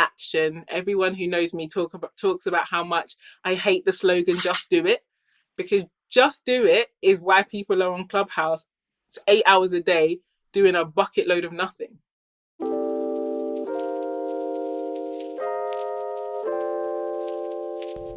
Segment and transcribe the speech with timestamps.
[0.00, 0.64] action.
[0.68, 4.70] Everyone who knows me talk about talks about how much I hate the slogan "Just
[4.70, 5.00] Do It,"
[5.56, 8.64] because "Just Do It" is why people are on Clubhouse
[9.10, 10.20] it's eight hours a day
[10.52, 11.98] doing a bucket load of nothing.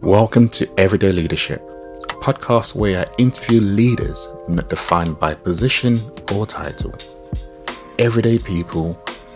[0.04, 1.62] Welcome to Everyday Leadership,
[2.12, 6.00] a podcast where I interview leaders not defined by position
[6.32, 6.94] or title.
[7.98, 8.94] Everyday people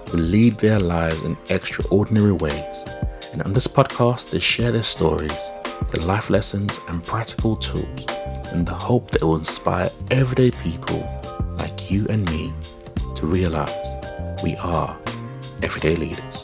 [0.09, 2.85] who lead their lives in extraordinary ways.
[3.33, 5.51] And on this podcast, they share their stories,
[5.93, 8.05] their life lessons, and practical tools
[8.51, 10.99] in the hope that it will inspire everyday people
[11.57, 12.53] like you and me
[13.15, 13.87] to realize
[14.43, 14.97] we are
[15.61, 16.43] everyday leaders.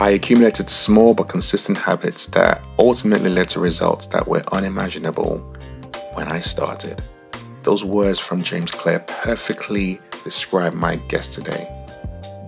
[0.00, 5.38] I accumulated small but consistent habits that ultimately led to results that were unimaginable
[6.14, 7.02] when I started.
[7.64, 11.68] Those words from James Clear perfectly describe my guest today,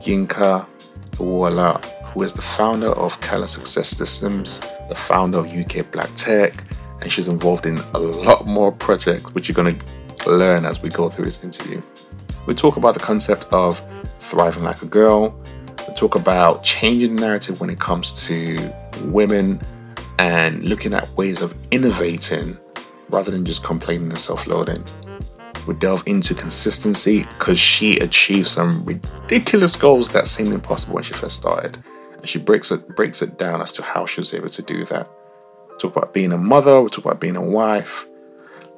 [0.01, 0.67] Yinka
[1.13, 6.65] Ewuola, who is the founder of Calla Success Systems, the founder of UK Black Tech,
[7.01, 10.89] and she's involved in a lot more projects, which you're going to learn as we
[10.91, 11.81] go through this interview.
[12.47, 13.83] We talk about the concept of
[14.19, 15.39] thriving like a girl,
[15.89, 18.73] we talk about changing the narrative when it comes to
[19.05, 19.61] women
[20.19, 22.59] and looking at ways of innovating
[23.09, 24.85] rather than just complaining and self loading.
[25.67, 31.15] We delve into consistency because she achieved some ridiculous goals that seemed impossible when she
[31.15, 31.83] first started.
[32.17, 34.85] And she breaks it breaks it down as to how she was able to do
[34.87, 35.09] that.
[35.79, 38.07] Talk about being a mother, we talk about being a wife.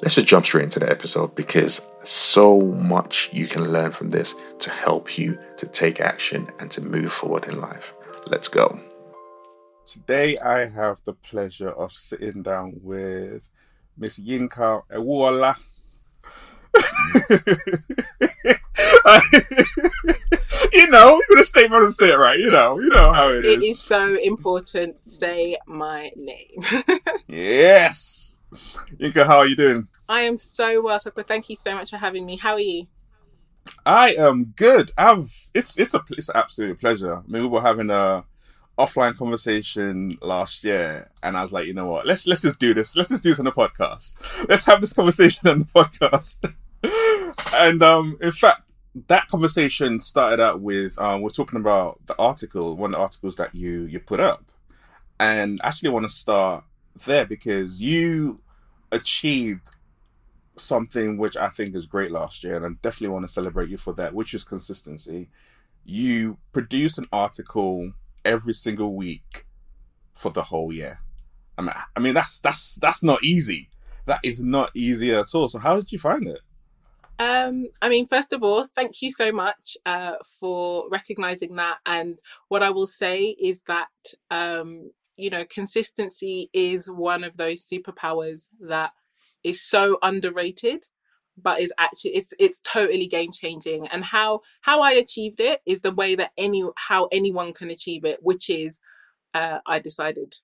[0.02, 4.34] Let's just jump straight into the episode because so much you can learn from this
[4.58, 7.94] to help you to take action and to move forward in life.
[8.26, 8.80] Let's go.
[9.84, 13.48] Today I have the pleasure of sitting down with
[13.96, 15.56] Miss Yinka Ewuola.
[20.72, 22.38] you know, you're gonna stay and say it right.
[22.38, 23.56] You know, you know how it is.
[23.56, 26.84] It is so important to say my name.
[27.28, 28.38] yes.
[28.98, 29.88] Yinka, how are you doing?
[30.08, 31.26] I am so well, Sokra.
[31.26, 32.36] Thank you so much for having me.
[32.36, 32.86] How are you?
[33.86, 34.90] I am good.
[34.96, 37.16] I've it's it's a it's an absolute pleasure.
[37.16, 38.24] I mean, we were having a
[38.78, 42.06] offline conversation last year, and I was like, you know what?
[42.06, 42.96] Let's let's just do this.
[42.96, 44.16] Let's just do this on the podcast.
[44.48, 46.54] Let's have this conversation on the podcast.
[47.54, 48.72] And um, in fact,
[49.08, 53.36] that conversation started out with um, we're talking about the article, one of the articles
[53.36, 54.52] that you you put up,
[55.18, 56.64] and actually want to start
[57.06, 58.40] there because you
[58.90, 59.70] achieved
[60.56, 63.76] something which I think is great last year, and I definitely want to celebrate you
[63.76, 65.28] for that, which is consistency.
[65.84, 67.92] You produced an article
[68.24, 69.46] every single week
[70.12, 70.98] for the whole year.
[71.58, 73.68] I mean, I mean that's that's that's not easy.
[74.06, 75.48] That is not easy at all.
[75.48, 76.40] So how did you find it?
[77.18, 81.78] Um, I mean, first of all, thank you so much uh, for recognizing that.
[81.86, 82.18] And
[82.48, 83.88] what I will say is that
[84.30, 88.92] um, you know, consistency is one of those superpowers that
[89.44, 90.86] is so underrated
[91.36, 95.80] but is actually it's it's totally game changing and how how i achieved it is
[95.80, 98.80] the way that any how anyone can achieve it which is
[99.32, 100.36] uh, i decided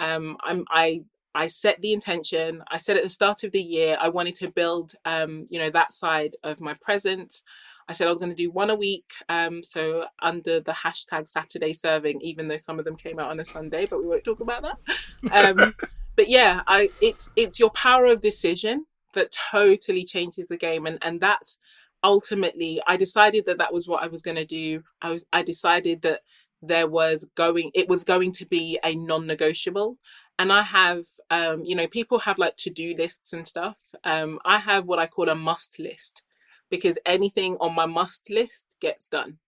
[0.00, 1.00] um i'm i
[1.34, 4.50] i set the intention i said at the start of the year i wanted to
[4.50, 7.42] build um you know that side of my presence
[7.88, 9.12] I said I was going to do one a week.
[9.28, 13.40] Um, so under the hashtag Saturday serving, even though some of them came out on
[13.40, 14.78] a Sunday, but we won't talk about that.
[15.30, 15.74] Um,
[16.16, 20.98] but yeah, I it's it's your power of decision that totally changes the game, and
[21.02, 21.58] and that's
[22.02, 24.82] ultimately I decided that that was what I was going to do.
[25.02, 26.20] I was I decided that
[26.62, 29.98] there was going it was going to be a non-negotiable
[30.38, 34.58] and i have um you know people have like to-do lists and stuff um i
[34.58, 36.22] have what i call a must list
[36.70, 39.38] because anything on my must list gets done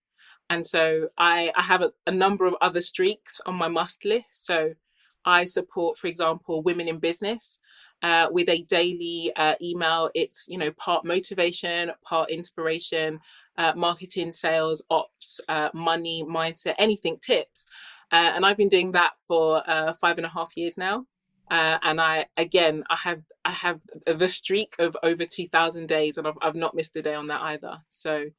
[0.49, 4.45] and so i i have a, a number of other streaks on my must list
[4.45, 4.73] so
[5.25, 7.59] I support, for example, women in business
[8.01, 10.09] uh, with a daily uh, email.
[10.15, 13.19] It's you know part motivation, part inspiration,
[13.57, 17.65] uh, marketing, sales, ops, uh, money, mindset, anything tips.
[18.11, 21.05] Uh, and I've been doing that for uh, five and a half years now.
[21.49, 26.27] and I again, I have I have the streak of over two thousand days, and
[26.27, 27.79] I've, I've not missed a day on that either.
[27.89, 28.31] So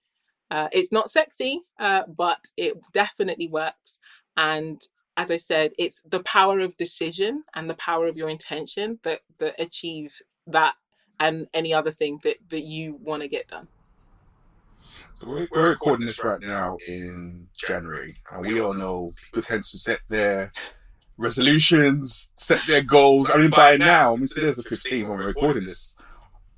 [0.50, 3.98] it's not sexy, but it definitely works.
[4.36, 4.80] And
[5.18, 9.20] as I said, it's the power of decision and the power of your intention that
[9.38, 10.74] that achieves that
[11.18, 13.68] and any other thing that that you want to get done.
[15.14, 19.64] So we're, we're recording this right now in January, and we all know people tend
[19.64, 20.50] to set their
[21.16, 23.28] resolutions, set their goals.
[23.32, 25.94] I mean, by now, I mean today's the 15th when we're recording this.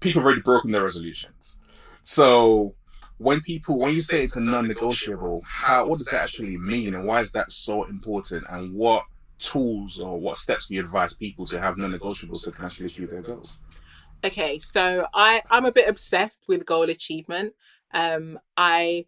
[0.01, 1.57] People have already broken their resolutions.
[2.03, 2.75] So
[3.19, 7.07] when people when you say it's a non-negotiable, how what does that actually mean, and
[7.07, 8.45] why is that so important?
[8.49, 9.05] And what
[9.39, 13.23] tools or what steps do you advise people to have non-negotiables can actually achieve their
[13.23, 13.59] goals?
[14.25, 17.55] Okay, so I I'm a bit obsessed with goal achievement.
[17.93, 19.07] Um, I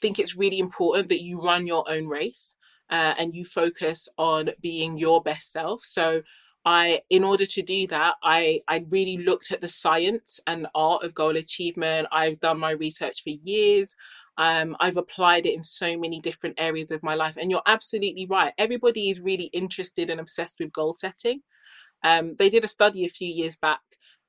[0.00, 2.54] think it's really important that you run your own race
[2.90, 5.82] uh, and you focus on being your best self.
[5.84, 6.22] So
[6.64, 11.02] I, in order to do that, I, I really looked at the science and art
[11.02, 12.08] of goal achievement.
[12.10, 13.96] I've done my research for years.
[14.36, 17.36] Um, I've applied it in so many different areas of my life.
[17.36, 18.52] And you're absolutely right.
[18.58, 21.42] Everybody is really interested and obsessed with goal setting.
[22.02, 23.80] Um, they did a study a few years back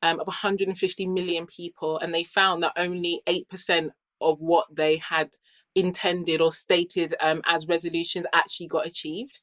[0.02, 5.32] um, of 150 million people, and they found that only 8% of what they had
[5.76, 9.40] intended or stated um, as resolutions actually got achieved.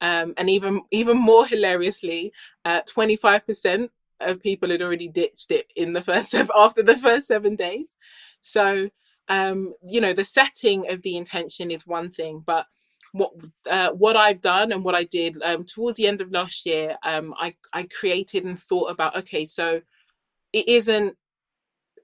[0.00, 2.32] Um, and even even more hilariously,
[3.20, 3.90] five percent
[4.20, 7.94] of people had already ditched it in the first after the first seven days.
[8.40, 8.90] So
[9.28, 12.66] um, you know the setting of the intention is one thing, but
[13.12, 13.32] what
[13.70, 16.96] uh, what I've done and what I did um, towards the end of last year,
[17.04, 19.82] um, I I created and thought about okay, so
[20.54, 21.16] it isn't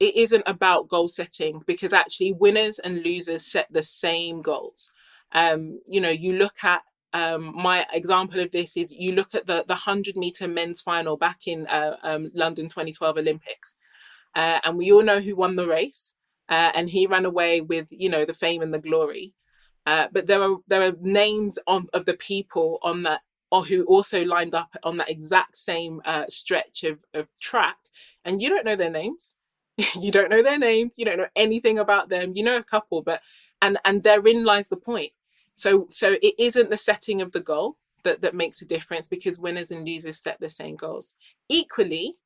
[0.00, 4.90] it isn't about goal setting because actually winners and losers set the same goals.
[5.32, 6.82] Um, you know, you look at
[7.12, 11.16] um, my example of this is you look at the the hundred meter men's final
[11.16, 13.76] back in uh, um, London 2012 Olympics,
[14.34, 16.14] uh, and we all know who won the race,
[16.48, 19.34] uh, and he ran away with you know the fame and the glory.
[19.86, 23.20] Uh, but there are there are names of the people on that
[23.50, 27.78] or who also lined up on that exact same uh, stretch of, of track,
[28.24, 29.34] and you don't know their names.
[30.00, 30.98] you don't know their names.
[30.98, 32.32] You don't know anything about them.
[32.34, 33.22] You know a couple, but
[33.62, 35.12] and and therein lies the point
[35.60, 39.38] so so it isn't the setting of the goal that, that makes a difference because
[39.38, 41.16] winners and losers set the same goals.
[41.50, 42.16] Equally,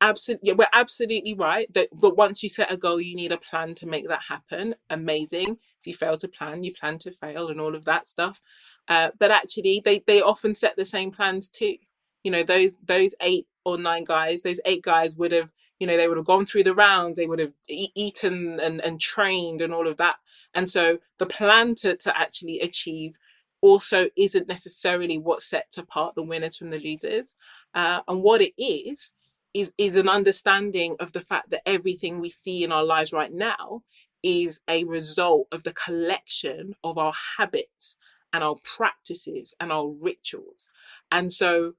[0.00, 3.76] absolutely we're absolutely right that, that once you set a goal, you need a plan
[3.76, 4.74] to make that happen.
[4.90, 5.58] Amazing.
[5.78, 8.40] If you fail to plan, you plan to fail and all of that stuff.
[8.90, 11.76] Uh, but actually they they often set the same plans too.
[12.24, 15.96] You know, those those eight or nine guys, those eight guys would have you know
[15.98, 19.62] they would have gone through the rounds they would have e- eaten and, and trained
[19.62, 20.16] and all of that
[20.54, 23.18] and so the plan to, to actually achieve
[23.62, 27.34] also isn't necessarily what sets apart the winners from the losers
[27.74, 29.12] uh, and what it is
[29.54, 33.32] is is an understanding of the fact that everything we see in our lives right
[33.32, 33.82] now
[34.22, 37.96] is a result of the collection of our habits
[38.32, 40.70] and our practices and our rituals
[41.10, 41.72] and so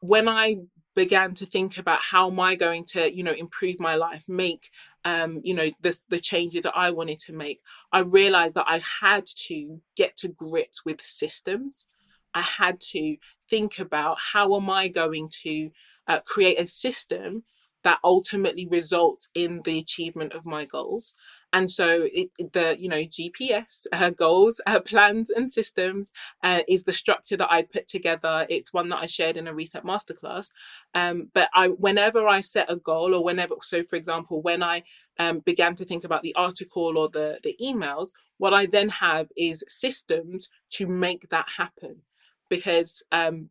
[0.00, 0.56] when i
[0.94, 4.70] began to think about how am I going to, you know, improve my life, make,
[5.04, 7.60] um, you know, the, the changes that I wanted to make,
[7.92, 11.86] I realized that I had to get to grips with systems.
[12.32, 13.16] I had to
[13.48, 15.70] think about how am I going to
[16.06, 17.44] uh, create a system
[17.82, 21.14] that ultimately results in the achievement of my goals.
[21.54, 26.12] And so it, the, you know, GPS uh, goals, uh, plans and systems
[26.42, 28.46] uh, is the structure that I put together.
[28.50, 30.48] It's one that I shared in a Reset Masterclass.
[30.94, 34.82] Um, but I, whenever I set a goal or whenever, so for example, when I
[35.20, 39.28] um, began to think about the article or the, the emails, what I then have
[39.36, 42.02] is systems to make that happen
[42.50, 43.50] because um,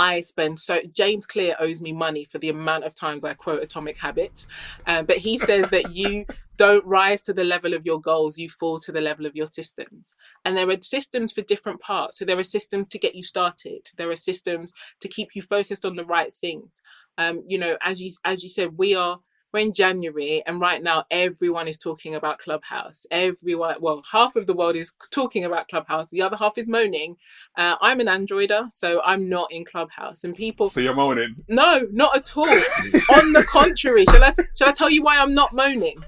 [0.00, 3.62] I spend so James Clear owes me money for the amount of times I quote
[3.62, 4.46] Atomic Habits,
[4.86, 6.24] um, but he says that you
[6.56, 9.46] don't rise to the level of your goals, you fall to the level of your
[9.46, 10.16] systems.
[10.42, 12.18] And there are systems for different parts.
[12.18, 13.90] So there are systems to get you started.
[13.98, 16.80] There are systems to keep you focused on the right things.
[17.18, 19.20] Um, you know, as you as you said, we are
[19.52, 23.06] we're in January, and right now everyone is talking about Clubhouse.
[23.10, 26.10] Everyone, well, half of the world is talking about Clubhouse.
[26.10, 27.16] The other half is moaning.
[27.56, 30.24] Uh, I'm an Androider, so I'm not in Clubhouse.
[30.24, 31.36] And people, so you're moaning?
[31.48, 32.48] No, not at all.
[32.48, 34.30] On the contrary, shall I?
[34.30, 36.02] T- shall I tell you why I'm not moaning?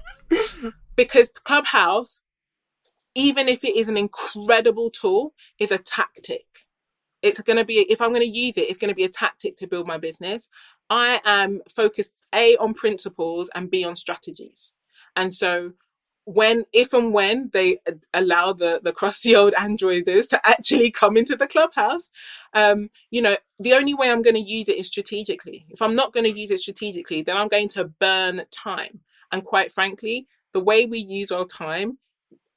[0.95, 2.21] Because Clubhouse,
[3.15, 6.62] even if it is an incredible tool, is a tactic
[7.23, 9.09] it's going to be if i'm going to use it it's going to be a
[9.09, 10.49] tactic to build my business.
[10.89, 14.73] I am focused A on principles and B on strategies.
[15.15, 15.73] And so
[16.25, 17.79] when if and when they
[18.13, 22.09] allow the the crusty old androiders to actually come into the clubhouse
[22.53, 25.65] um you know the only way i'm going to use it is strategically.
[25.69, 29.01] If i'm not going to use it strategically then i'm going to burn time.
[29.31, 31.97] And quite frankly the way we use our time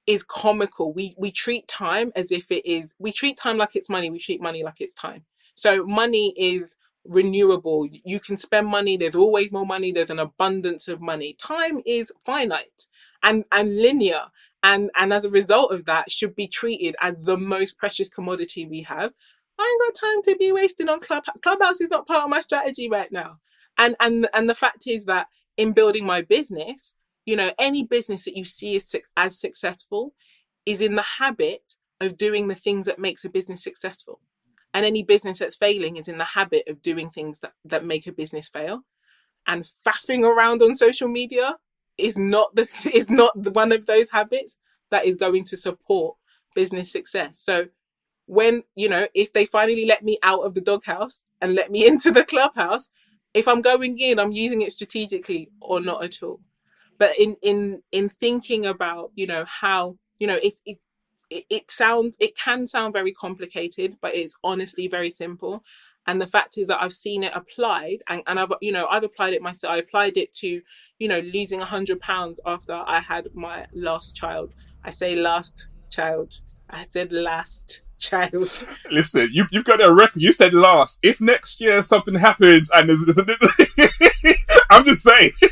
[0.06, 3.90] is comical we we treat time as if it is we treat time like it's
[3.90, 6.76] money we treat money like it's time so money is
[7.08, 7.88] renewable.
[8.04, 8.96] You can spend money.
[8.96, 9.92] There's always more money.
[9.92, 11.34] There's an abundance of money.
[11.34, 12.86] Time is finite
[13.22, 14.26] and, and linear.
[14.62, 18.66] And, and as a result of that, should be treated as the most precious commodity
[18.66, 19.12] we have.
[19.58, 21.24] I ain't got time to be wasting on club.
[21.42, 23.38] Clubhouse is not part of my strategy right now.
[23.78, 26.94] And, and, and the fact is that in building my business,
[27.26, 30.14] you know, any business that you see as, as successful
[30.64, 34.20] is in the habit of doing the things that makes a business successful.
[34.72, 38.06] And any business that's failing is in the habit of doing things that, that make
[38.06, 38.82] a business fail.
[39.46, 41.56] And faffing around on social media
[41.98, 42.62] is not the
[42.94, 44.56] is not the, one of those habits
[44.90, 46.16] that is going to support
[46.54, 47.40] business success.
[47.40, 47.68] So
[48.26, 51.86] when, you know, if they finally let me out of the doghouse and let me
[51.88, 52.88] into the clubhouse,
[53.34, 56.40] if I'm going in, I'm using it strategically or not at all.
[56.98, 60.78] But in in in thinking about, you know, how, you know, it's it,
[61.30, 65.62] it, it sounds it can sound very complicated, but it's honestly very simple.
[66.08, 69.02] And the fact is that I've seen it applied and, and I've you know, I've
[69.02, 69.72] applied it myself.
[69.72, 70.62] I applied it to,
[70.98, 74.52] you know, losing a hundred pounds after I had my last child.
[74.84, 76.40] I say last child.
[76.70, 78.66] I said last child.
[78.90, 80.22] Listen, you you've got a record.
[80.22, 81.00] You said last.
[81.02, 84.34] If next year something happens and there's, there's a,
[84.70, 85.32] I'm just saying.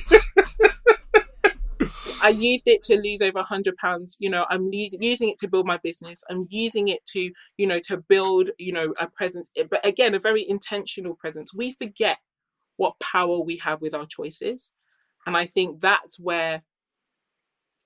[2.25, 4.17] I used it to lose over a hundred pounds.
[4.19, 6.25] You know, I'm using it to build my business.
[6.31, 9.51] I'm using it to, you know, to build, you know, a presence.
[9.57, 11.53] Eh, but again, a very intentional presence.
[11.53, 12.17] We forget
[12.79, 14.73] what power we have with our choices,
[15.27, 16.63] and I think that's where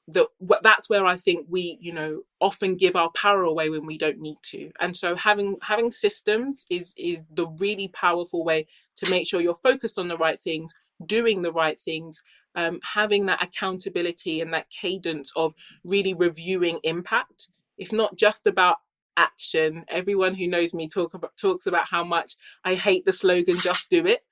[0.09, 0.29] that
[0.63, 4.21] that's where I think we, you know, often give our power away when we don't
[4.21, 4.71] need to.
[4.81, 8.67] And so having having systems is is the really powerful way
[8.97, 10.73] to make sure you're focused on the right things,
[11.05, 12.23] doing the right things,
[12.59, 17.49] um, having that accountability and that cadence of really reviewing impact.
[17.79, 18.79] It's not just about
[19.17, 19.85] action.
[19.87, 22.35] Everyone who knows me talk about talks about how much
[22.65, 24.25] I hate the slogan "Just Do It,"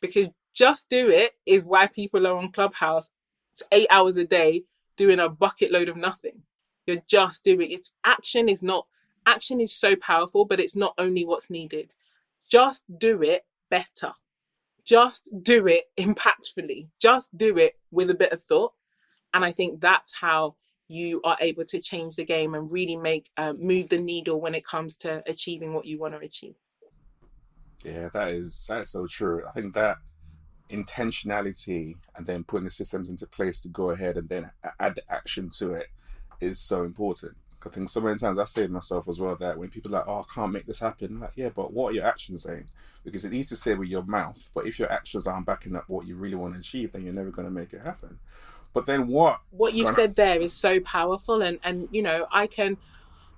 [0.00, 3.10] because just do it is why people are on Clubhouse.
[3.52, 4.62] It's eight hours a day
[4.96, 6.42] doing a bucket load of nothing.
[6.86, 8.86] You're just doing it's action is not
[9.26, 11.92] action is so powerful, but it's not only what's needed.
[12.48, 14.12] Just do it better.
[14.84, 16.88] Just do it impactfully.
[17.00, 18.72] Just do it with a bit of thought.
[19.34, 20.56] And I think that's how
[20.88, 24.54] you are able to change the game and really make uh, move the needle when
[24.54, 26.54] it comes to achieving what you want to achieve.
[27.84, 29.42] Yeah, that is that's so true.
[29.48, 29.96] I think that
[30.70, 35.12] intentionality and then putting the systems into place to go ahead and then add the
[35.12, 35.86] action to it
[36.40, 37.36] is so important.
[37.64, 39.98] I think so many times I say to myself as well that when people are
[39.98, 42.42] like, oh, I can't make this happen, I'm like, yeah, but what are your actions
[42.42, 42.68] saying?
[43.04, 45.84] Because it needs to say with your mouth, but if your actions aren't backing up
[45.88, 48.18] what you really want to achieve, then you're never going to make it happen.
[48.72, 49.40] But then what?
[49.50, 52.78] What you said there is so powerful, and and you know I can,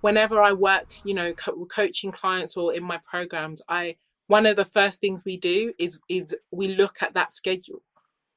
[0.01, 3.97] whenever I work, you know, co- coaching clients or in my programs, I
[4.29, 7.83] one of the first things we do is is we look at that schedule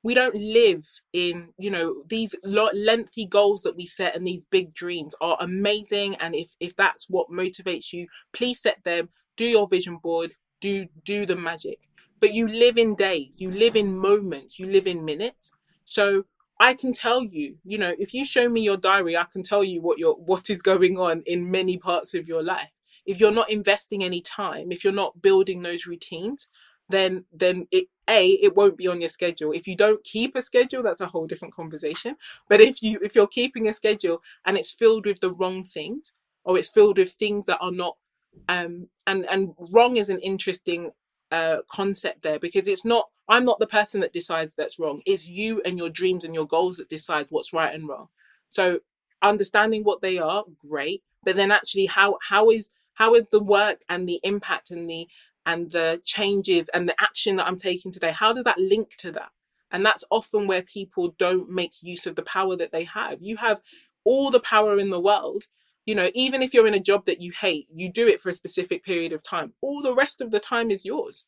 [0.03, 4.73] we don't live in you know these lengthy goals that we set and these big
[4.73, 6.15] dreams are amazing.
[6.15, 10.87] And if if that's what motivates you please set them do your vision board do
[11.03, 11.79] do the magic.
[12.19, 15.51] But you live in days you live in moments you live in minutes.
[15.85, 16.25] So
[16.59, 19.63] i can tell you you know if you show me your diary i can tell
[19.63, 22.71] you what your what is going on in many parts of your life.
[23.05, 26.49] If you're not investing any time, if you're not building those routines,
[26.89, 29.51] then then it a it won't be on your schedule.
[29.51, 32.15] If you don't keep a schedule that's a whole different conversation.
[32.49, 36.13] But if you if you're keeping a schedule and it's filled with the wrong things
[36.43, 37.97] or it's filled with things that are not
[38.47, 40.91] um and and wrong is an interesting
[41.31, 45.01] uh concept there because it's not i'm not the person that decides that's wrong.
[45.05, 48.07] It's you and your dreams and your goals that decide what's right and wrong.
[48.47, 48.79] So
[49.21, 51.03] understanding what they are great.
[51.23, 55.07] But then actually how how is how is the work and the impact and the
[55.47, 59.11] and the changes and the action that i'm taking today how does that link to
[59.11, 59.29] that?
[59.71, 63.21] And that's often where people don't make use of the power that they have.
[63.21, 63.61] You have
[64.05, 65.45] all the power in the world.
[65.85, 68.29] You know even if you're in a job that you hate you do it for
[68.29, 69.53] a specific period of time.
[69.61, 71.25] All the rest of the time is yours.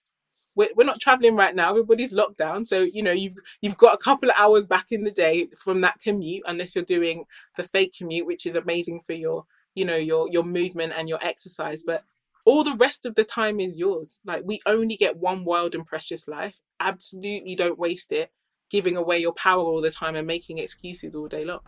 [0.55, 1.69] We're, we're not traveling right now.
[1.69, 2.65] Everybody's locked down.
[2.65, 5.79] So you know you've you've got a couple of hours back in the day from
[5.81, 7.23] that commute unless you're doing
[7.55, 9.45] the fake commute which is amazing for your
[9.75, 11.81] you know your your movement and your exercise.
[11.85, 12.03] But
[12.49, 14.19] all the rest of the time is yours.
[14.25, 16.59] Like we only get one wild and precious life.
[16.79, 18.31] Absolutely don't waste it
[18.71, 21.59] giving away your power all the time and making excuses all day long.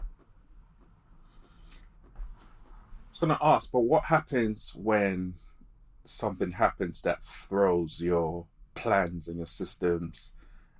[3.22, 5.36] I was to ask, but what happens when
[6.04, 10.34] something happens that throws your plans and your systems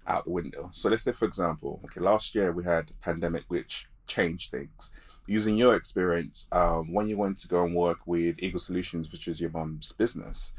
[0.08, 0.72] out the window?
[0.74, 4.92] So let's say, for example, okay, last year we had a pandemic which changed things
[5.28, 9.28] using your experience, um, when you went to go and work with Eagle Solutions, which
[9.28, 10.52] is your mom's business,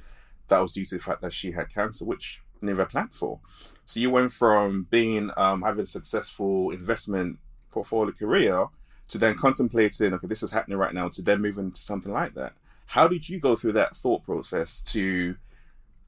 [0.49, 3.41] that was due to the fact that she had cancer, which never planned for.
[3.85, 7.39] So you went from being um, having a successful investment
[7.71, 8.67] portfolio career
[9.09, 12.35] to then contemplating, okay, this is happening right now, to then moving to something like
[12.35, 12.53] that.
[12.87, 15.37] How did you go through that thought process to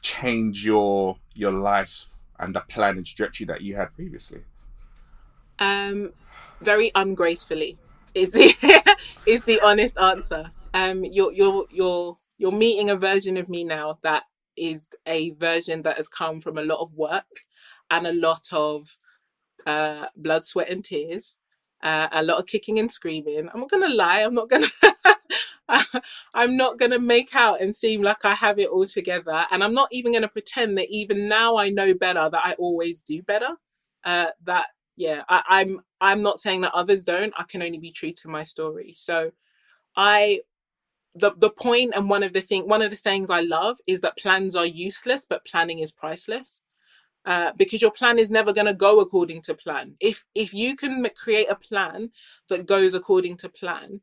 [0.02, 2.06] change your your life
[2.38, 4.42] and the plan and trajectory that you had previously?
[5.58, 6.12] Um,
[6.60, 7.78] very ungracefully
[8.14, 10.50] is the is the honest answer.
[10.72, 14.24] Um, you're you're you're you're meeting a version of me now that
[14.56, 17.44] is a version that has come from a lot of work
[17.90, 18.96] and a lot of
[19.66, 21.38] uh, blood, sweat, and tears.
[21.82, 23.48] Uh, a lot of kicking and screaming.
[23.52, 24.20] I'm not gonna lie.
[24.20, 24.66] I'm not gonna.
[26.34, 29.74] I'm not gonna make out and seem like I have it all together, and I'm
[29.74, 33.56] not even gonna pretend that even now I know better that I always do better.
[34.02, 37.34] Uh, that yeah, I, I'm I'm not saying that others don't.
[37.36, 38.92] I can only be true to my story.
[38.94, 39.32] So,
[39.96, 40.40] I
[41.14, 44.00] the the point and one of the thing one of the sayings I love is
[44.02, 46.62] that plans are useless, but planning is priceless.
[47.26, 49.96] Uh, because your plan is never going to go according to plan.
[50.00, 52.10] If if you can create a plan
[52.48, 54.00] that goes according to plan,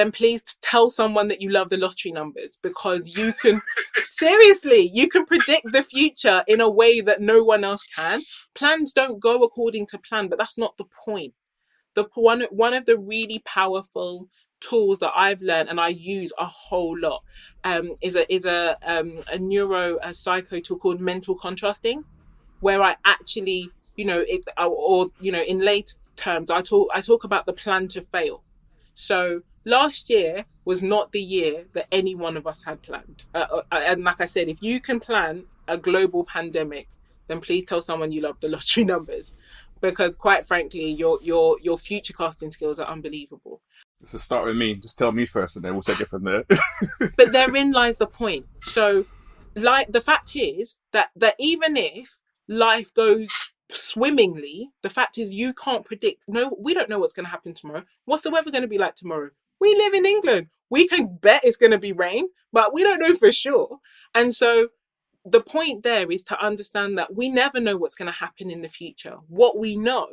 [0.00, 3.60] then please tell someone that you love the lottery numbers because you can
[4.08, 8.22] seriously you can predict the future in a way that no one else can.
[8.54, 11.34] Plans don't go according to plan but that's not the point.
[11.94, 14.28] The one one of the really powerful
[14.60, 17.22] tools that I've learned and I use a whole lot
[17.64, 22.04] um, is a is a um, a neuro a psycho tool called mental contrasting
[22.60, 27.02] where I actually you know it or you know in late terms I talk I
[27.02, 28.42] talk about the plan to fail.
[28.94, 33.24] So last year was not the year that any one of us had planned.
[33.34, 36.88] Uh, uh, and like I said, if you can plan a global pandemic,
[37.28, 39.34] then please tell someone you love the lottery numbers,
[39.80, 43.60] because quite frankly, your your your future casting skills are unbelievable.
[44.04, 44.74] So start with me.
[44.76, 46.44] Just tell me first, and then we'll take it from there.
[47.16, 48.46] but therein lies the point.
[48.60, 49.04] So,
[49.54, 53.30] like the fact is that that even if life goes
[53.70, 56.22] swimmingly, the fact is you can't predict.
[56.26, 57.84] No, we don't know what's going to happen tomorrow.
[58.06, 59.30] What's the weather going to be like tomorrow?
[59.60, 60.48] We live in England.
[60.70, 63.78] We can bet it's going to be rain, but we don't know for sure.
[64.14, 64.68] And so
[65.24, 68.62] the point there is to understand that we never know what's going to happen in
[68.62, 69.16] the future.
[69.28, 70.08] What we know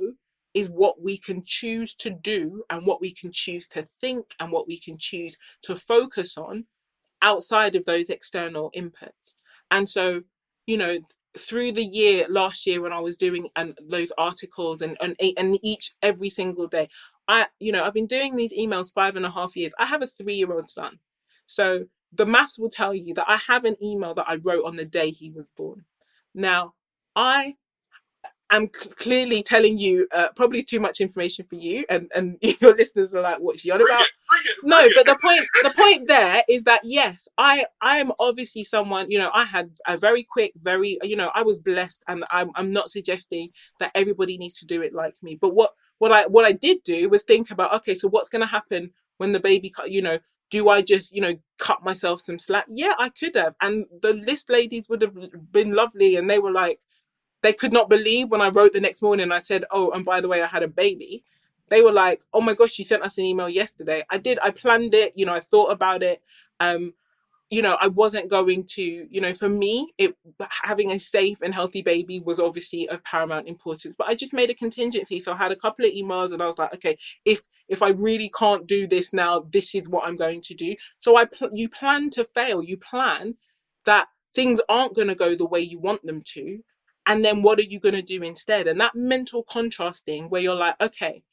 [0.53, 4.51] is what we can choose to do and what we can choose to think and
[4.51, 6.65] what we can choose to focus on
[7.21, 9.35] outside of those external inputs.
[9.71, 10.23] And so,
[10.65, 10.99] you know,
[11.37, 15.59] through the year last year when I was doing and those articles and, and and
[15.61, 16.89] each every single day,
[17.27, 19.73] I, you know, I've been doing these emails five and a half years.
[19.79, 20.99] I have a three year old son.
[21.45, 24.75] So the maths will tell you that I have an email that I wrote on
[24.75, 25.85] the day he was born.
[26.33, 26.73] Now,
[27.15, 27.55] I
[28.51, 33.13] am clearly telling you uh, probably too much information for you, and, and your listeners
[33.13, 36.07] are like, "What's she on about?" Bring it, bring no, but the point the point
[36.07, 39.09] there is that yes, I I am obviously someone.
[39.09, 42.51] You know, I had a very quick, very you know, I was blessed, and I'm
[42.55, 45.35] I'm not suggesting that everybody needs to do it like me.
[45.35, 48.41] But what what I what I did do was think about okay, so what's going
[48.41, 49.91] to happen when the baby, cut?
[49.91, 50.19] you know,
[50.51, 52.65] do I just you know cut myself some slack?
[52.69, 55.15] Yeah, I could have, and the list ladies would have
[55.51, 56.79] been lovely, and they were like,
[57.41, 59.31] they could not believe when I wrote the next morning.
[59.31, 61.23] I said, oh, and by the way, I had a baby.
[61.69, 64.03] They were like, oh my gosh, you sent us an email yesterday.
[64.09, 64.39] I did.
[64.41, 65.13] I planned it.
[65.15, 66.21] You know, I thought about it.
[66.59, 66.93] Um,
[67.49, 70.15] you know, I wasn't going to, you know, for me, it
[70.63, 73.95] having a safe and healthy baby was obviously of paramount importance.
[73.97, 75.21] But I just made a contingency.
[75.21, 77.89] So I had a couple of emails and I was like, okay, if if I
[77.89, 80.75] really can't do this now, this is what I'm going to do.
[80.99, 82.61] So I pl- you plan to fail.
[82.61, 83.35] You plan
[83.85, 86.59] that things aren't going to go the way you want them to.
[87.05, 88.67] And then what are you going to do instead?
[88.67, 91.23] And that mental contrasting where you're like, okay,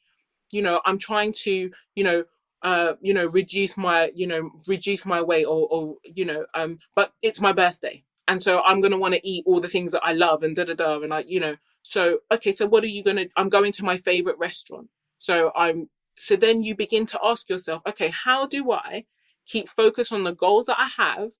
[0.51, 2.23] you know, I'm trying to, you know,
[2.65, 6.79] uh, you know, reduce my, you know, reduce my weight or, or, you know, um,
[6.95, 8.03] but it's my birthday.
[8.27, 10.55] And so I'm going to want to eat all the things that I love and
[10.55, 10.99] da da da.
[10.99, 13.85] And I, you know, so, okay, so what are you going to, I'm going to
[13.85, 14.89] my favorite restaurant.
[15.19, 19.05] So I'm, so then you begin to ask yourself, okay, how do I
[19.45, 21.33] keep focus on the goals that I have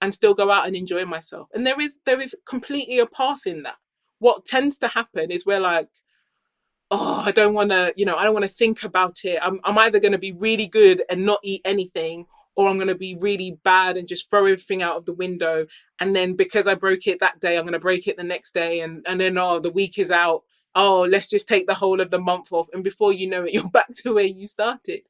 [0.00, 1.46] and still go out and enjoy myself?
[1.54, 3.76] And there is, there is completely a path in that.
[4.18, 5.90] What tends to happen is we're like,
[6.92, 9.38] oh, I don't want to, you know, I don't want to think about it.
[9.42, 12.88] I'm, I'm either going to be really good and not eat anything, or I'm going
[12.88, 15.66] to be really bad and just throw everything out of the window.
[16.00, 18.52] And then because I broke it that day, I'm going to break it the next
[18.52, 18.80] day.
[18.80, 20.42] And, and then, oh, the week is out.
[20.74, 22.68] Oh, let's just take the whole of the month off.
[22.74, 25.00] And before you know it, you're back to where you started.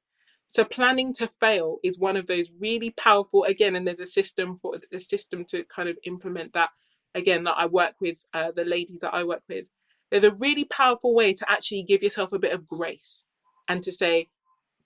[0.46, 4.56] So planning to fail is one of those really powerful, again, and there's a system
[4.56, 6.70] for a system to kind of implement that.
[7.14, 9.68] Again, that I work with uh, the ladies that I work with
[10.12, 13.24] there's a really powerful way to actually give yourself a bit of grace
[13.68, 14.28] and to say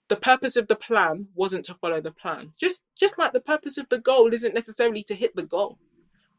[0.07, 2.53] the purpose of the plan wasn't to follow the plan.
[2.59, 5.77] Just just like the purpose of the goal isn't necessarily to hit the goal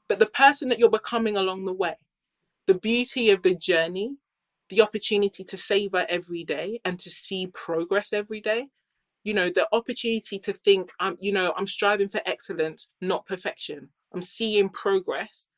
[0.09, 1.95] but the person that you're becoming along the way
[2.67, 4.17] the beauty of the journey
[4.71, 8.69] the opportunity to savor every day and to see progress every day
[9.23, 13.91] you know the opportunity to think i'm you know i'm striving for excellence not perfection.
[14.13, 15.49] I'm seeing progress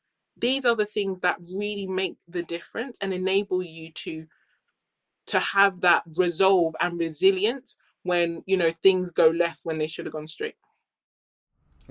[0.41, 4.27] these are the things that really make the difference and enable you to
[5.27, 10.05] to have that resolve and resilience when you know things go left when they should
[10.05, 10.55] have gone straight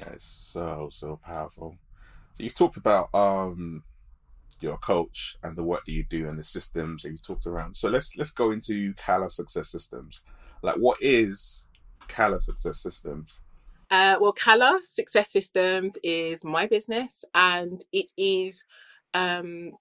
[0.08, 1.76] it's so so powerful.
[2.34, 3.84] So you've talked about um
[4.60, 7.76] your coach and the work that you do and the systems that you talked around.
[7.76, 10.22] So let's let's go into Calla Success Systems.
[10.62, 11.66] Like what is
[12.08, 13.40] Calla Success Systems?
[13.90, 18.64] Uh, well, Calla Success Systems is my business, and it is
[19.14, 19.72] um,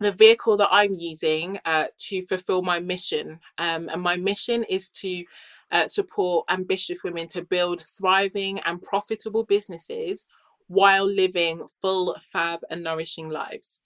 [0.00, 3.40] the vehicle that I'm using uh, to fulfill my mission.
[3.58, 5.24] Um, and my mission is to
[5.70, 10.26] uh, support ambitious women to build thriving and profitable businesses
[10.68, 13.80] while living full, fab, and nourishing lives.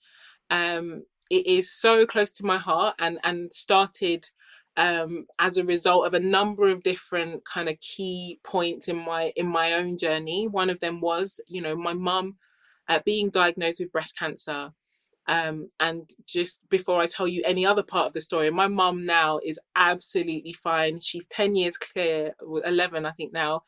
[0.49, 4.29] Um, it is so close to my heart and, and started
[4.75, 9.31] um, as a result of a number of different kind of key points in my
[9.35, 10.47] in my own journey.
[10.47, 12.37] One of them was, you know, my mum
[12.87, 14.71] uh, being diagnosed with breast cancer.
[15.25, 19.05] Um, and just before I tell you any other part of the story, my mum
[19.05, 20.99] now is absolutely fine.
[20.99, 23.61] She's 10 years clear, 11, I think now,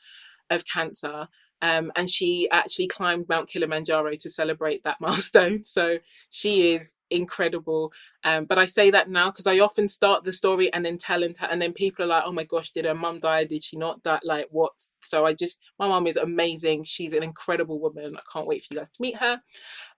[0.50, 1.30] of cancer.
[1.66, 5.64] Um, and she actually climbed Mount Kilimanjaro to celebrate that milestone.
[5.64, 5.98] So
[6.30, 7.92] she is incredible.
[8.24, 11.24] Um, but I say that now because I often start the story and then tell
[11.24, 13.46] and, and then people are like, "Oh my gosh, did her mum die?
[13.46, 14.20] Did she not die?
[14.24, 16.84] Like what?" So I just, my mum is amazing.
[16.84, 18.16] She's an incredible woman.
[18.16, 19.42] I can't wait for you guys to meet her.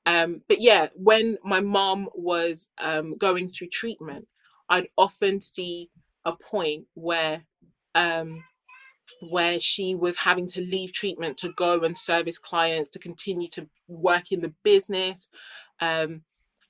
[0.06, 4.28] Um, but yeah, when my mum was um, going through treatment,
[4.70, 5.90] I'd often see
[6.24, 7.42] a point where
[7.94, 8.46] um,
[9.22, 13.68] where she was having to leave treatment to go and service clients to continue to
[13.88, 15.30] work in the business
[15.80, 16.22] um,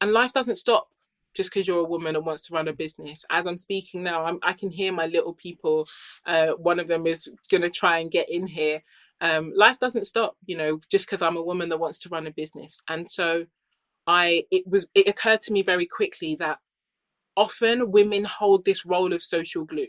[0.01, 0.87] and life doesn't stop
[1.35, 3.23] just because you're a woman and wants to run a business.
[3.29, 5.87] As i'm speaking now I'm, i can hear my little people
[6.25, 8.83] uh, one of them is going to try and get in here.
[9.21, 12.27] Um, life doesn't stop you know just because i'm a woman that wants to run
[12.27, 12.81] a business.
[12.89, 13.45] And so
[14.07, 16.59] i it was it occurred to me very quickly that
[17.35, 19.87] often women hold this role of social glue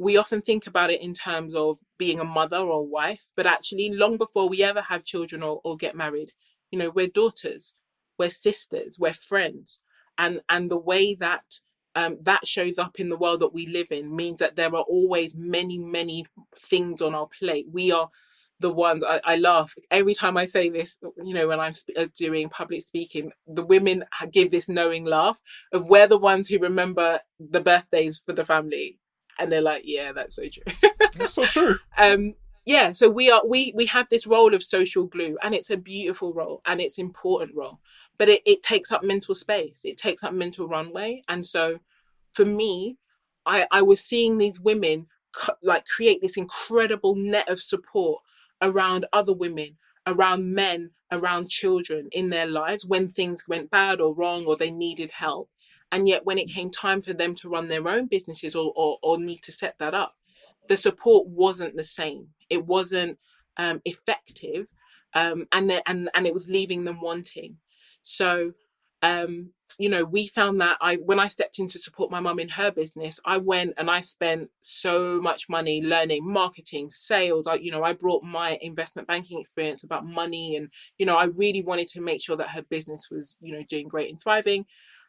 [0.00, 3.90] we often think about it in terms of being a mother or wife, but actually,
[3.92, 6.32] long before we ever have children or, or get married,
[6.70, 7.74] you know, we're daughters,
[8.18, 9.80] we're sisters, we're friends,
[10.16, 11.60] and and the way that
[11.94, 14.82] um, that shows up in the world that we live in means that there are
[14.88, 16.24] always many, many
[16.56, 17.66] things on our plate.
[17.70, 18.08] We are
[18.58, 20.96] the ones I, I laugh every time I say this.
[21.22, 25.42] You know, when I'm sp- uh, doing public speaking, the women give this knowing laugh
[25.74, 28.98] of we're the ones who remember the birthdays for the family
[29.40, 30.90] and they're like, yeah, that's so true.
[31.16, 31.78] That's so true.
[31.98, 32.34] um,
[32.66, 35.76] yeah, so we are we we have this role of social glue, and it's a
[35.76, 37.80] beautiful role and it's important role,
[38.18, 41.80] but it, it takes up mental space, it takes up mental runway, and so
[42.32, 42.96] for me,
[43.46, 45.06] I I was seeing these women
[45.62, 48.22] like create this incredible net of support
[48.60, 54.14] around other women, around men, around children in their lives when things went bad or
[54.14, 55.48] wrong or they needed help
[55.92, 58.98] and yet, when it came time for them to run their own businesses or, or,
[59.02, 60.14] or need to set that up,
[60.68, 62.28] the support wasn't the same.
[62.48, 63.18] It wasn't
[63.56, 64.68] um, effective,
[65.14, 67.56] um, and then and and it was leaving them wanting.
[68.02, 68.52] So,
[69.02, 72.38] um, you know, we found that I when I stepped in to support my mum
[72.38, 77.46] in her business, I went and I spent so much money learning marketing, sales.
[77.46, 81.28] I, you know, I brought my investment banking experience about money, and you know, I
[81.36, 84.66] really wanted to make sure that her business was, you know, doing great and thriving.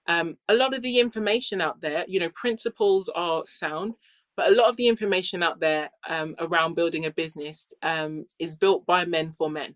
[0.07, 3.93] Um, a lot of the information out there, you know, principles are sound,
[4.35, 8.55] but a lot of the information out there um, around building a business um, is
[8.55, 9.75] built by men for men.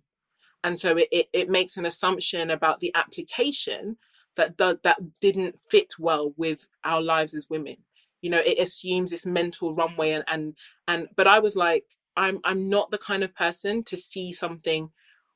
[0.63, 3.97] And so it, it, it makes an assumption about the application
[4.35, 7.77] that do, that didn't fit well with our lives as women.
[8.21, 10.55] You know, it assumes this mental runway and and
[10.87, 11.09] and.
[11.15, 11.85] But I was like,
[12.17, 14.89] I'm I'm not the kind of person to see something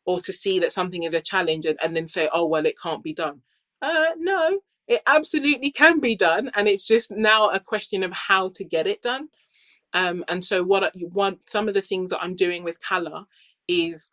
[0.05, 2.81] or to see that something is a challenge and, and then say, oh well, it
[2.81, 3.41] can't be done.
[3.81, 8.49] Uh, no, it absolutely can be done and it's just now a question of how
[8.55, 9.29] to get it done.
[9.93, 13.25] Um, and so what one some of the things that i'm doing with Calla
[13.67, 14.11] is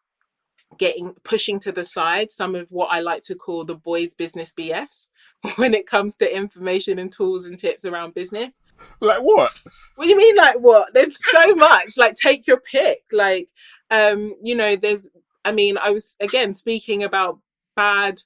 [0.79, 4.55] getting pushing to the side some of what i like to call the boys business
[4.59, 5.09] bs
[5.57, 8.59] when it comes to information and tools and tips around business.
[9.01, 9.63] Like what?
[9.95, 10.93] What do you mean like what?
[10.95, 11.97] There's so much.
[11.97, 13.03] Like take your pick.
[13.13, 13.49] Like
[13.91, 15.09] um you know there's
[15.45, 17.39] i mean i was again speaking about
[17.77, 18.21] bad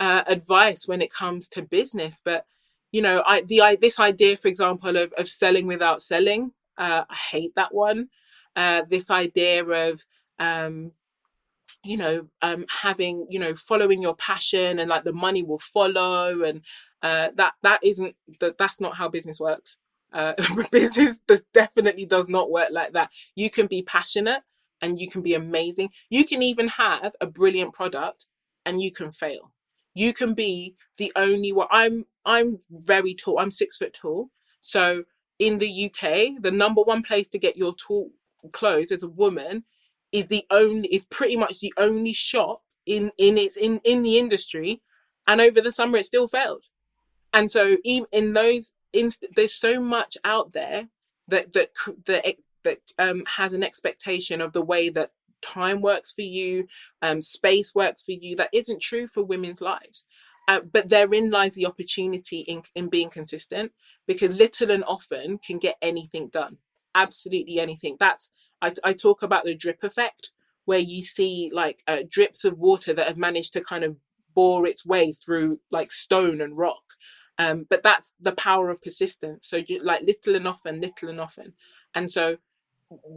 [0.00, 2.22] uh, advice when it comes to business.
[2.24, 2.46] But
[2.92, 7.04] you know, I the I, this idea, for example, of of selling without selling, uh,
[7.08, 8.08] I hate that one.
[8.56, 10.04] Uh, this idea of
[10.40, 10.92] um,
[11.84, 16.42] you know um, having you know following your passion and like the money will follow
[16.42, 16.62] and
[17.02, 19.78] uh, that that isn't that that's not how business works
[20.12, 20.34] uh,
[20.72, 21.18] business
[21.54, 24.42] definitely does not work like that you can be passionate
[24.82, 28.26] and you can be amazing you can even have a brilliant product
[28.66, 29.52] and you can fail
[29.94, 34.30] you can be the only one i'm i'm very tall i'm six foot tall.
[34.60, 35.04] So
[35.38, 38.10] in the UK, the number one place to get your tall
[38.52, 39.64] clothes as a woman
[40.12, 44.18] is the only is pretty much the only shop in in its in in the
[44.18, 44.82] industry
[45.26, 46.66] and over the summer it still failed.
[47.32, 50.88] And so even in those inst- there's so much out there
[51.28, 51.70] that that
[52.06, 56.66] that that um, has an expectation of the way that time works for you
[57.02, 60.04] um, space works for you that isn't true for women's lives.
[60.48, 63.70] Uh, but therein lies the opportunity in, in being consistent
[64.06, 66.58] because little and often can get anything done
[66.94, 67.96] absolutely anything.
[67.98, 68.30] That's
[68.62, 70.32] I, I talk about the drip effect
[70.64, 73.96] where you see like uh, drips of water that have managed to kind of
[74.34, 76.82] bore its way through like stone and rock.
[77.38, 79.48] Um, but that's the power of persistence.
[79.48, 81.54] So like little and often little and often.
[81.94, 82.36] And so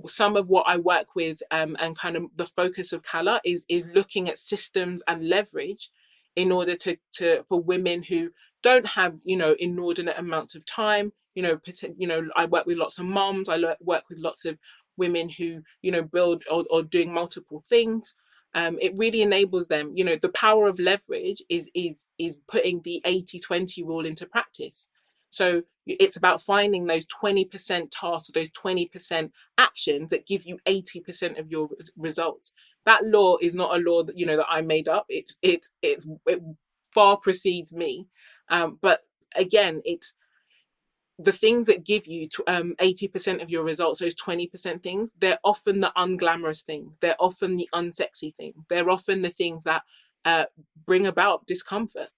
[0.06, 3.66] some of what I work with um, and kind of the focus of Calla is
[3.70, 5.90] is looking at systems and leverage
[6.36, 8.32] in order to to for women who
[8.62, 11.14] don't have you know inordinate amounts of time.
[11.36, 11.60] You know
[11.98, 14.58] you know I work with lots of moms I work with lots of
[14.98, 18.16] women who you know build or, or doing multiple things.
[18.56, 22.82] Um, it really enables them you know the power of leverage is is is putting
[22.84, 24.88] the 80 20 rule into practice.
[25.30, 31.52] So it's about finding those 20% tasks those 20% actions that give you 80% of
[31.52, 32.52] your results
[32.86, 35.72] that law is not a law that you know that i made up it's it's
[35.82, 36.42] it's it
[36.92, 38.08] far precedes me
[38.50, 39.02] um, but
[39.36, 40.14] again it's
[41.20, 45.80] the things that give you um, 80% of your results, those 20% things, they're often
[45.80, 46.94] the unglamorous thing.
[47.02, 48.54] They're often the unsexy thing.
[48.68, 49.84] They're often the things that
[50.26, 50.46] uh,
[50.86, 52.10] bring about discomfort.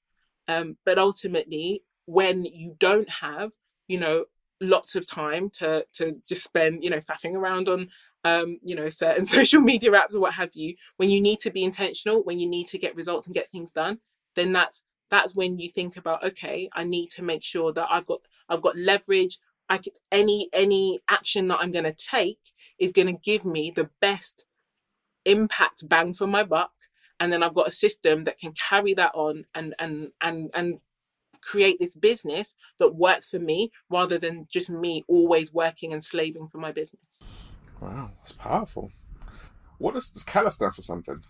[0.48, 3.54] Um, but ultimately, when you don't have,
[3.88, 4.26] you know,
[4.62, 7.90] lots of time to to just spend, you know, faffing around on,
[8.24, 11.52] um, you know, certain social media apps or what have you, when you need to
[11.52, 14.00] be intentional, when you need to get results and get things done,
[14.36, 18.06] then that's that's when you think about okay i need to make sure that i've
[18.06, 19.40] got i've got leverage.
[19.70, 22.40] I can, any any action that i'm going to take
[22.78, 24.46] is going to give me the best
[25.26, 26.72] impact bang for my buck
[27.20, 30.80] and then i've got a system that can carry that on and and and and
[31.46, 36.48] create this business that works for me rather than just me always working and slaving
[36.48, 37.26] for my business.
[37.82, 38.92] Wow that's powerful.
[39.78, 41.22] What does, does Calla stand for something?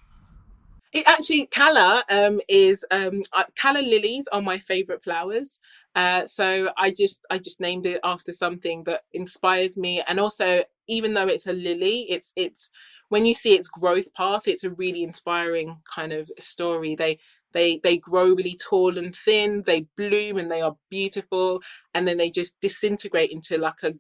[0.93, 3.21] It actually Calla um, is um,
[3.55, 5.59] Calla lilies are my favorite flowers.
[5.93, 10.63] Uh, so I just I just named it after something that inspires me, and also
[10.87, 12.71] even though it's a lily, it's it's
[13.09, 16.95] when you see its growth path, it's a really inspiring kind of story.
[16.95, 17.19] They
[17.53, 21.61] they they grow really tall and thin, they bloom and they are beautiful,
[21.93, 23.93] and then they just disintegrate into like a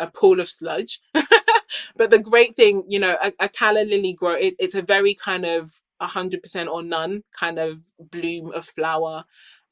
[0.00, 1.00] a pool of sludge.
[1.96, 5.14] but the great thing, you know, a, a calla lily grow it, it's a very
[5.14, 9.24] kind of 100% or none kind of bloom of flower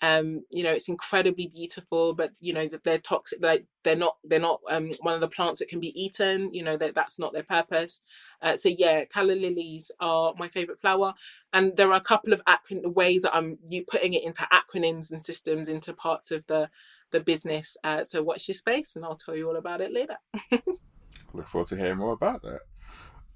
[0.02, 4.16] um you know it's incredibly beautiful but you know that they're toxic like they're not
[4.24, 7.18] they're not um one of the plants that can be eaten you know that that's
[7.18, 8.00] not their purpose.
[8.42, 11.14] Uh, so yeah calla lilies are my favorite flower
[11.52, 15.10] and there are a couple of acron- ways that i'm you putting it into acronyms
[15.10, 16.68] and systems into parts of the
[17.12, 17.76] the business.
[17.84, 20.16] Uh, so watch your space and i'll tell you all about it later.
[21.32, 22.60] Look forward to hearing more about that.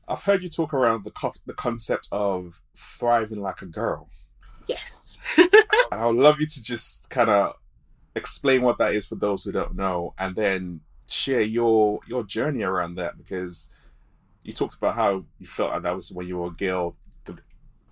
[0.09, 4.09] I've heard you talk around the co- the concept of thriving like a girl.
[4.67, 5.19] Yes.
[5.37, 5.51] and
[5.93, 7.55] I would love you to just kind of
[8.15, 12.63] explain what that is for those who don't know, and then share your your journey
[12.63, 13.69] around that because
[14.43, 17.37] you talked about how you felt like that was when you were a girl, the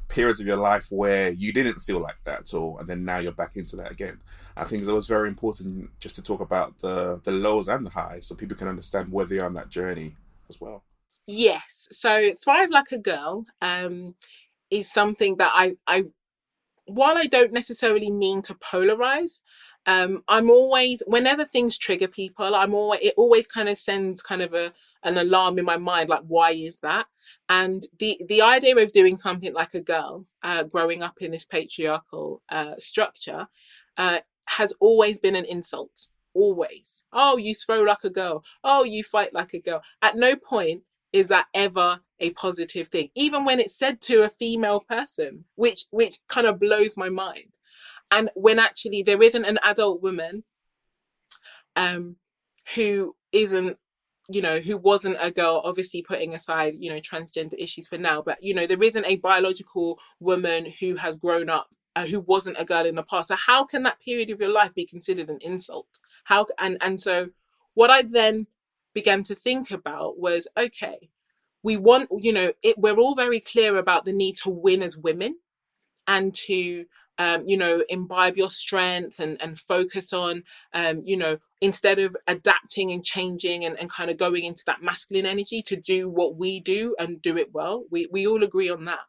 [0.09, 3.19] periods of your life where you didn't feel like that at all, and then now
[3.19, 4.21] you're back into that again.
[4.57, 7.91] I think it was very important just to talk about the the lows and the
[7.91, 10.17] highs so people can understand where they are on that journey
[10.49, 10.85] as well.
[11.27, 11.89] Yes.
[11.91, 14.15] So Thrive Like a Girl um,
[14.71, 16.05] is something that I, I,
[16.87, 19.41] while I don't necessarily mean to polarize,
[19.87, 24.43] um, I'm always, whenever things trigger people, I'm always, it always kind of sends kind
[24.43, 27.07] of a, an alarm in my mind, like, why is that?
[27.49, 31.45] And the, the idea of doing something like a girl, uh, growing up in this
[31.45, 33.49] patriarchal uh, structure,
[33.99, 36.09] uh, has always been an insult.
[36.33, 37.05] Always.
[37.13, 38.43] Oh, you throw like a girl.
[38.65, 39.83] Oh, you fight like a girl.
[40.03, 40.83] At no point
[41.15, 43.09] is that ever a positive thing?
[43.15, 47.55] Even when it's said to a female person which which kind of blows my mind.
[48.11, 50.43] And when actually there isn't an adult woman
[51.77, 52.17] um
[52.75, 53.79] who isn't
[54.29, 58.23] you know who wasn't a girl obviously putting aside you know transgender issues for now
[58.23, 62.57] but you know there isn't a biological woman who has grown up uh, who wasn't
[62.59, 63.29] a girl in the past.
[63.29, 65.87] So how can that period of your life be considered an insult?
[66.25, 67.29] How and and so
[67.75, 68.47] what i then
[68.95, 71.11] began to think about was okay,
[71.63, 74.97] we want, you know, it, we're all very clear about the need to win as
[74.97, 75.37] women
[76.07, 76.87] and to
[77.19, 82.17] um, you know, imbibe your strength and, and focus on, um, you know, instead of
[82.27, 86.37] adapting and changing and, and kind of going into that masculine energy to do what
[86.37, 87.85] we do and do it well.
[87.91, 89.01] We, we all agree on that.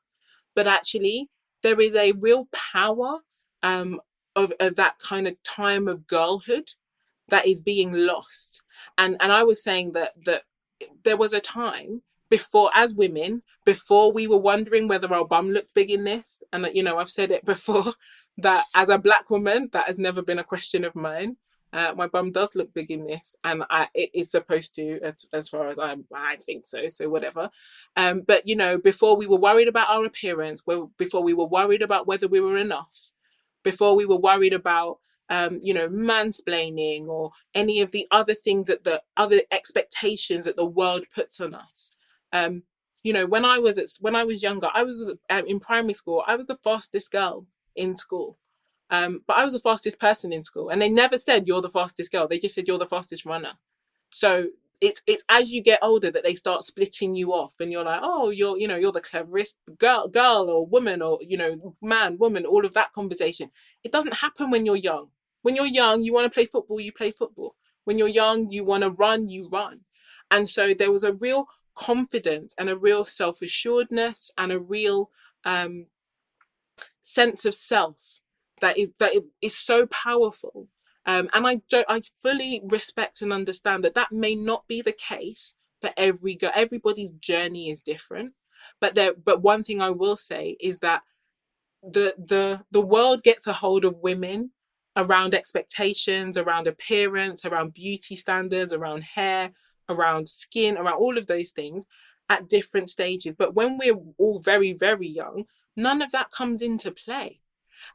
[0.56, 1.30] But actually,
[1.64, 3.20] there is a real power
[3.64, 4.00] um,
[4.36, 6.72] of, of that kind of time of girlhood
[7.30, 8.62] that is being lost.
[8.98, 10.44] And, and I was saying that, that
[11.04, 15.74] there was a time before as women before we were wondering whether our bum looked
[15.74, 16.42] big in this.
[16.52, 17.94] And you know i've said it before
[18.38, 21.38] that as a black woman that has never been a question of mine.
[21.74, 25.26] Uh, my bum does look big in this and I, it is supposed to as,
[25.34, 27.50] as far as I, I think so so whatever.
[27.98, 30.62] Um, but you know before we were worried about our appearance
[30.98, 33.12] before we were worried about whether we were enough
[33.64, 38.68] before we were worried about um, you know, mansplaining or any of the other things
[38.68, 41.92] that the other expectations that the world puts on us.
[42.32, 42.64] Um,
[43.04, 45.94] you know, when I was at, when I was younger, I was um, in primary
[45.94, 46.24] school.
[46.26, 48.38] I was the fastest girl in school,
[48.90, 51.70] um, but I was the fastest person in school, and they never said you're the
[51.70, 52.28] fastest girl.
[52.28, 53.54] They just said you're the fastest runner.
[54.10, 54.48] So
[54.82, 58.02] it's it's as you get older that they start splitting you off, and you're like,
[58.04, 62.18] oh, you're you know you're the cleverest girl, girl or woman or you know man,
[62.18, 63.52] woman, all of that conversation.
[63.84, 65.10] It doesn't happen when you're young.
[65.46, 67.54] When you're young, you want to play football, you play football.
[67.84, 69.82] When you're young, you want to run, you run.
[70.32, 75.12] And so there was a real confidence and a real self assuredness and a real
[75.44, 75.86] um,
[77.00, 78.22] sense of self
[78.60, 80.68] that is, that is so powerful.
[81.06, 84.94] Um, and I don't, I fully respect and understand that that may not be the
[84.94, 86.54] case for every girl.
[86.56, 88.34] Everybody's journey is different,
[88.82, 91.04] but there, but one thing I will say is that
[91.84, 94.50] the the the world gets a hold of women
[94.96, 99.52] around expectations, around appearance, around beauty standards, around hair,
[99.90, 101.86] around skin, around all of those things
[102.30, 103.36] at different stages.
[103.38, 107.42] But when we're all very, very young, none of that comes into play.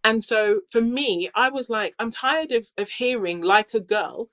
[0.04, 4.28] And so for me, I was like, I'm tired of, of hearing like a girl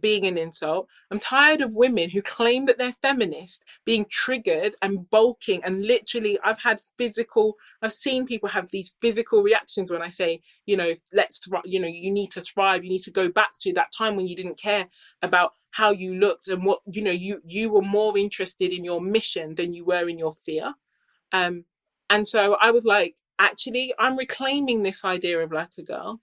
[0.00, 0.88] being an insult.
[1.10, 5.62] I'm tired of women who claim that they're feminist being triggered and bulking.
[5.64, 10.40] And literally, I've had physical, I've seen people have these physical reactions when I say,
[10.66, 12.84] you know, let's, you know, you need to thrive.
[12.84, 14.86] You need to go back to that time when you didn't care
[15.20, 19.00] about how you looked and what, you know, you, you were more interested in your
[19.00, 20.74] mission than you were in your fear.
[21.32, 21.64] Um,
[22.10, 26.20] and so I was like, actually, I'm reclaiming this idea of like a girl.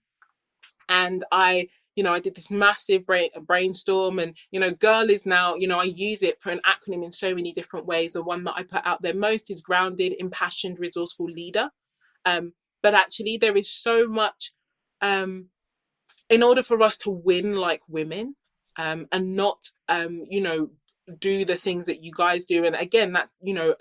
[0.87, 5.25] And I you know, I did this massive brain, brainstorm, and you know, girl is
[5.25, 8.13] now, you know, I use it for an acronym in so many different ways.
[8.13, 11.69] The one that I put out there most is grounded, impassioned, resourceful leader.
[12.25, 14.53] Um, but actually, there is so much.
[15.01, 15.47] Um,
[16.29, 18.35] in order for us to win like women,
[18.77, 20.69] um, and not, um, you know,
[21.19, 23.75] do the things that you guys do, and again, that's you know,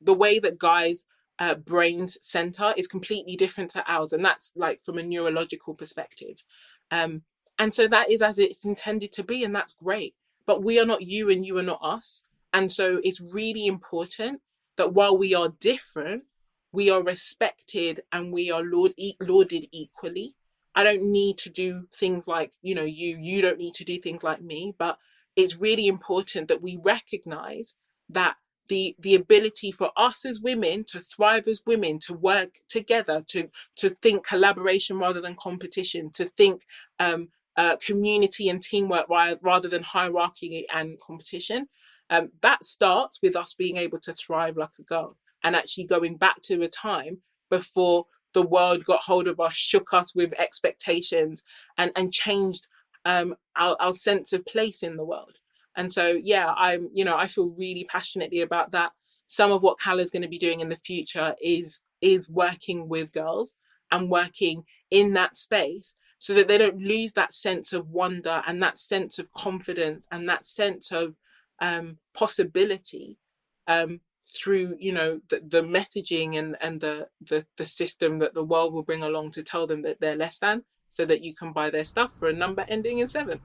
[0.00, 1.04] the way that guys
[1.38, 6.42] uh, brains center is completely different to ours and that's like from a neurological perspective
[6.90, 7.22] um,
[7.58, 10.14] and so that is as it's intended to be, and that's great.
[10.46, 12.22] But we are not you and you are not us.
[12.52, 14.40] And so it's really important
[14.76, 16.24] that while we are different,
[16.72, 20.36] we are respected and we are laud- lauded equally.
[20.74, 23.98] I don't need to do things like, you know, you, you don't need to do
[23.98, 24.98] things like me, but
[25.34, 27.74] it's really important that we recognize
[28.10, 28.36] that
[28.68, 33.48] the the ability for us as women to thrive as women to work together to
[33.76, 36.66] to think collaboration rather than competition to think
[36.98, 41.68] um, uh, community and teamwork rather than hierarchy and competition
[42.10, 46.16] um, that starts with us being able to thrive like a girl and actually going
[46.16, 47.18] back to a time
[47.50, 51.42] before the world got hold of us shook us with expectations
[51.78, 52.66] and and changed
[53.04, 55.38] um, our, our sense of place in the world
[55.76, 58.92] and so, yeah, I'm, you know, I feel really passionately about that.
[59.26, 62.88] Some of what Calla is going to be doing in the future is is working
[62.88, 63.56] with girls
[63.90, 68.62] and working in that space so that they don't lose that sense of wonder and
[68.62, 71.14] that sense of confidence and that sense of
[71.60, 73.18] um, possibility
[73.66, 78.44] um, through you know the, the messaging and and the, the the system that the
[78.44, 81.52] world will bring along to tell them that they're less than so that you can
[81.52, 83.40] buy their stuff for a number ending in seven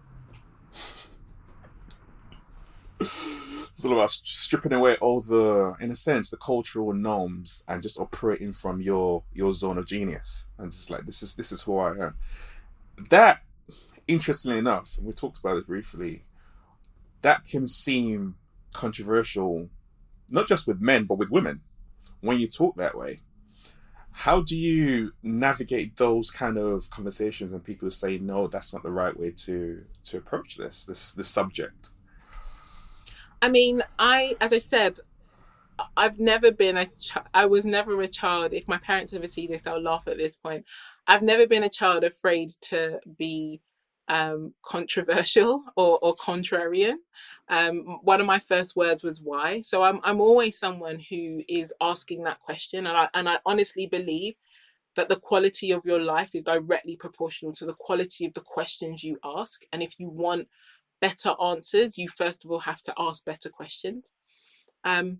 [3.01, 7.99] it's all about stripping away all the, in a sense, the cultural norms and just
[7.99, 11.77] operating from your your zone of genius and just like this is this is who
[11.77, 12.15] I am.
[13.09, 13.41] That,
[14.07, 16.25] interestingly enough, we talked about it briefly.
[17.21, 18.35] That can seem
[18.73, 19.69] controversial,
[20.29, 21.61] not just with men but with women,
[22.19, 23.19] when you talk that way.
[24.13, 28.91] How do you navigate those kind of conversations and people say no, that's not the
[28.91, 31.91] right way to to approach this this this subject?
[33.41, 34.99] I mean, I, as I said,
[35.97, 38.53] I've never been a ch- I was never a child.
[38.53, 40.65] If my parents ever see this, I'll laugh at this point.
[41.07, 43.61] I've never been a child afraid to be
[44.07, 46.95] um, controversial or, or contrarian.
[47.49, 49.61] Um, one of my first words was why.
[49.61, 53.87] So I'm I'm always someone who is asking that question, and I and I honestly
[53.87, 54.35] believe
[54.95, 59.03] that the quality of your life is directly proportional to the quality of the questions
[59.03, 59.63] you ask.
[59.71, 60.47] And if you want
[61.01, 64.13] better answers, you first of all have to ask better questions.
[64.83, 65.19] Um,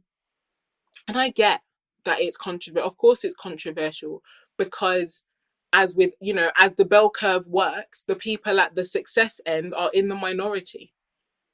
[1.08, 1.62] and I get
[2.06, 2.88] that it's controversial.
[2.88, 4.22] Of course, it's controversial
[4.58, 5.24] because,
[5.74, 9.74] as with you know, as the bell curve works, the people at the success end
[9.74, 10.94] are in the minority.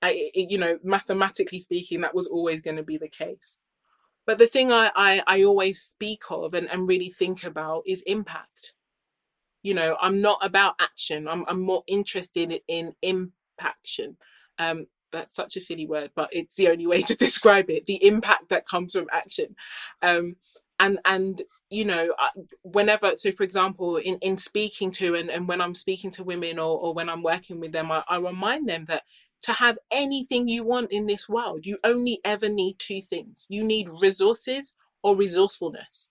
[0.02, 3.58] I, it, you know, mathematically speaking, that was always going to be the case.
[4.28, 8.04] But the thing I, I, I always speak of and, and really think about is
[8.06, 8.74] impact.
[9.64, 11.28] You know, I'm not about action.
[11.28, 12.94] I'm, I'm more interested in
[13.58, 14.18] impaction.
[14.60, 17.86] Um, that's such a silly word, but it's the only way to describe it.
[17.86, 19.56] The impact that comes from action.
[20.02, 20.36] Um,
[20.80, 21.42] and and
[21.72, 22.14] you know
[22.62, 26.60] whenever so for example in in speaking to and, and when i'm speaking to women
[26.60, 29.02] or, or when i'm working with them I, I remind them that
[29.44, 33.46] to have anything you want in this world, you only ever need two things.
[33.50, 36.10] You need resources or resourcefulness.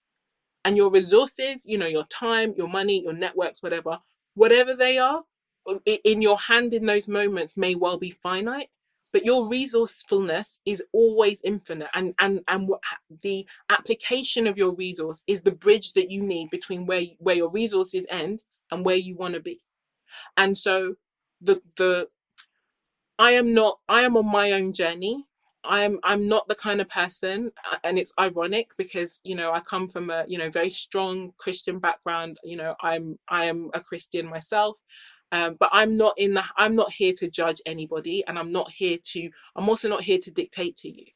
[0.64, 3.99] And your resources, you know, your time, your money, your networks, whatever,
[4.34, 5.22] whatever they are,
[5.87, 8.69] in your hand in those moments may well be finite,
[9.12, 11.89] but your resourcefulness is always infinite.
[11.95, 12.71] And and and
[13.23, 17.51] the application of your resource is the bridge that you need between where where your
[17.51, 19.61] resources end and where you want to be.
[20.37, 20.97] And so
[21.41, 22.09] the the
[23.19, 25.27] I am not I am on my own journey.
[25.64, 29.61] I'm I'm not the kind of person uh, and it's ironic because you know I
[29.61, 33.81] come from a you know very strong Christian background you know I'm I am a
[33.81, 34.81] Christian myself
[35.33, 38.70] um, but I'm not in the I'm not here to judge anybody and I'm not
[38.70, 41.07] here to I'm also not here to dictate to you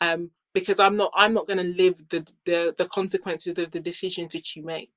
[0.00, 3.80] um, because I'm not I'm not going to live the, the the consequences of the
[3.80, 4.92] decisions that you make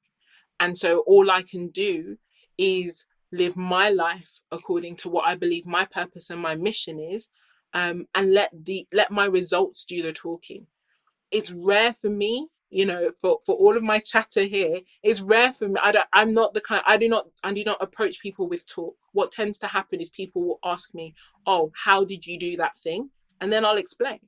[0.60, 2.18] and so all I can do
[2.58, 7.30] is live my life according to what I believe my purpose and my mission is,
[7.74, 10.68] um, and let the let my results do the talking.
[11.32, 14.82] It's rare for me, you know, for for all of my chatter here.
[15.03, 15.80] It's rare for me.
[15.82, 16.07] I don't.
[16.11, 16.84] I'm not the kind.
[16.88, 17.28] I do not.
[17.43, 18.95] I do not approach people with talk.
[19.11, 21.13] What tends to happen is people will ask me,
[21.45, 24.19] "Oh, how did you do that thing?" And then I'll explain.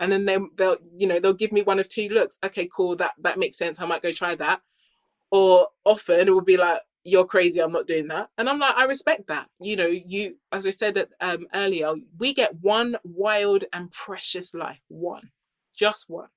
[0.00, 2.38] And then they, they'll, you know, they'll give me one of two looks.
[2.44, 2.94] Okay, cool.
[2.96, 3.80] That that makes sense.
[3.80, 4.60] I might go try that.
[5.30, 8.74] Or often it will be like, you're crazy i'm not doing that and i'm like
[8.76, 13.64] i respect that you know you as i said um, earlier we get one wild
[13.72, 15.30] and precious life one
[15.74, 16.28] just one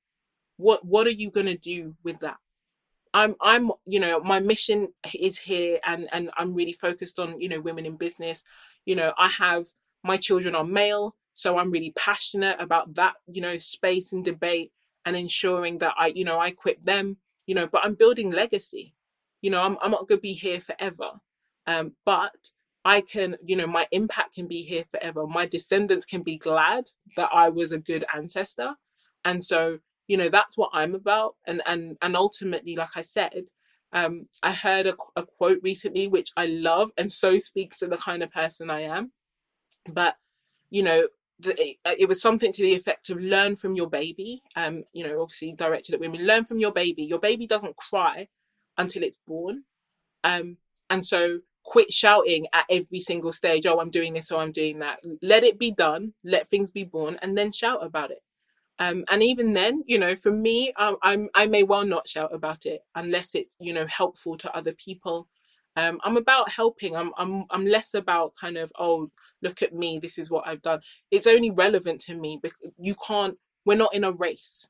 [0.61, 2.37] what what are you going to do with that?
[3.13, 4.89] I'm i'm you know my mission
[5.19, 8.43] is here and and i'm really focused on you know women in business.
[8.85, 9.65] You know i have
[10.03, 14.71] my children are male so i'm really passionate about that you know space and debate
[15.05, 18.95] and ensuring that i you know i equip them you know but i'm building legacy.
[19.41, 21.11] You know i'm, I'm not going to be here forever.
[21.67, 22.51] Um, but
[22.85, 25.27] i can you know my impact can be here forever.
[25.27, 26.85] My descendants can be glad
[27.17, 28.75] that i was a good ancestor.
[29.23, 29.79] And so
[30.11, 33.43] you know that's what i'm about and and and ultimately like i said
[33.93, 37.97] um, i heard a, a quote recently which i love and so speaks to the
[37.97, 39.11] kind of person i am
[39.91, 40.15] but
[40.69, 41.07] you know
[41.39, 45.03] the, it, it, was something to the effect of learn from your baby um you
[45.03, 48.27] know obviously directed at women learn from your baby your baby doesn't cry
[48.77, 49.63] until it's born.
[50.23, 50.57] Um,
[50.89, 54.79] and so quit shouting at every single stage, oh, I'm doing this or I'm doing
[54.79, 54.99] that.
[55.21, 58.23] Let it be done, let things be born, and then shout about it.
[58.81, 62.33] Um, and even then, you know, for me, I, I'm I may well not shout
[62.33, 65.27] about it unless it's you know helpful to other people.
[65.75, 66.95] Um, I'm about helping.
[66.97, 69.11] I'm I'm I'm less about kind of oh
[69.43, 70.79] look at me, this is what I've done.
[71.11, 73.37] It's only relevant to me because you can't.
[73.65, 74.67] We're not in a race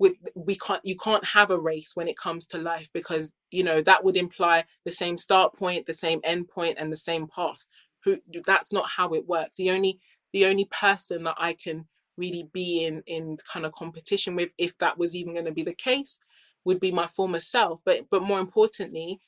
[0.00, 3.62] with we can't you can't have a race when it comes to life because you
[3.62, 7.28] know that would imply the same start point the same end point and the same
[7.28, 7.66] path
[8.02, 10.00] who that's not how it works the only
[10.32, 11.86] the only person that i can
[12.16, 15.62] really be in in kind of competition with if that was even going to be
[15.62, 16.18] the case
[16.64, 19.20] would be my former self but but more importantly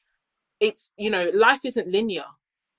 [0.60, 2.24] it's you know life isn't linear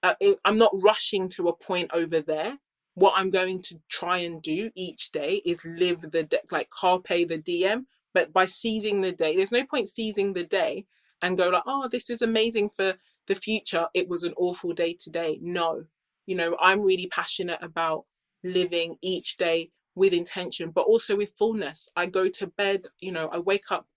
[0.04, 2.58] uh, it, i'm not rushing to a point over there
[2.98, 7.28] what I'm going to try and do each day is live the day, like carpe
[7.28, 9.36] the diem but by seizing the day.
[9.36, 10.88] There's no point seizing the day
[11.22, 12.96] and go like, oh, this is amazing for
[13.28, 13.86] the future.
[13.94, 15.38] It was an awful day today.
[15.44, 15.84] No,
[16.26, 18.06] you know, I'm really passionate about
[18.44, 21.90] living each day with intention, but also with fullness.
[21.96, 23.88] I go to bed, you know, I wake up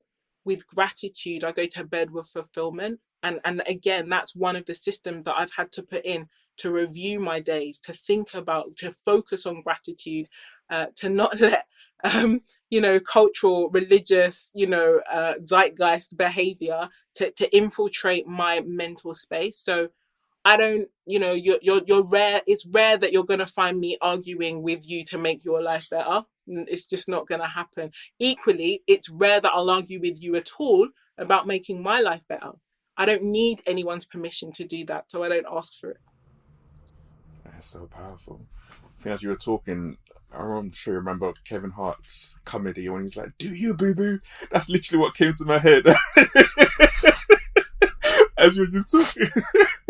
[0.44, 1.44] with gratitude.
[1.44, 3.00] I go to bed with fulfillment.
[3.22, 6.72] And and again, that's one of the systems that I've had to put in to
[6.72, 10.28] review my days, to think about, to focus on gratitude,
[10.70, 11.66] uh, to not let
[12.04, 12.40] um,
[12.70, 19.58] you know cultural religious you know uh, zeitgeist behavior to, to infiltrate my mental space
[19.58, 19.88] so
[20.44, 23.96] i don't you know you're, you're you're rare it's rare that you're to find me
[24.00, 26.22] arguing with you to make your life better.
[26.46, 27.92] It's just not to happen.
[28.18, 30.88] Equally it's rare that i'll argue with you at all
[31.18, 32.52] about making my life better.
[32.96, 35.98] I don't need anyone's permission to do that so i don't ask for it.
[37.44, 38.46] That's so powerful.
[38.72, 39.96] I think as you were talking,
[40.32, 44.20] I'm sure you remember Kevin Hart's comedy when he's like, "Do you boo boo?"
[44.50, 45.86] That's literally what came to my head.
[48.38, 49.28] As you were just talking.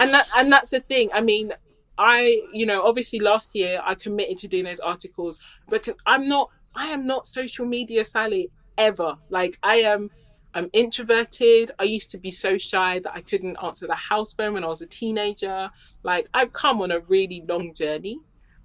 [0.00, 1.10] and that and that's the thing.
[1.12, 1.52] I mean,
[1.98, 5.38] I you know obviously last year I committed to doing those articles,
[5.68, 6.50] but I'm not.
[6.74, 9.16] I am not social media Sally ever.
[9.30, 10.10] Like I am.
[10.54, 11.72] I'm introverted.
[11.78, 14.66] I used to be so shy that I couldn't answer the house phone when I
[14.66, 15.70] was a teenager.
[16.02, 18.18] Like I've come on a really long journey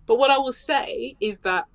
[0.07, 1.65] but what I will say is that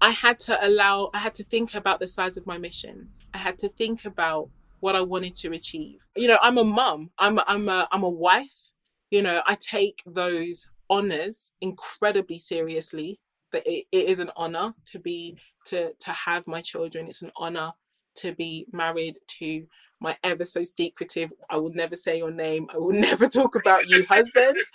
[0.00, 3.08] I had to allow, I had to think about the size of my mission.
[3.34, 4.48] I had to think about
[4.82, 6.04] what I wanted to achieve.
[6.16, 7.10] You know, I'm a mum.
[7.16, 8.72] I'm a, I'm a I'm a wife.
[9.12, 13.20] You know, I take those honors incredibly seriously.
[13.52, 17.06] That it, it is an honor to be to to have my children.
[17.06, 17.70] It's an honor
[18.16, 19.66] to be married to
[20.00, 21.32] my ever so secretive.
[21.48, 22.66] I will never say your name.
[22.74, 24.56] I will never talk about you, husband.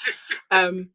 [0.49, 0.91] Um,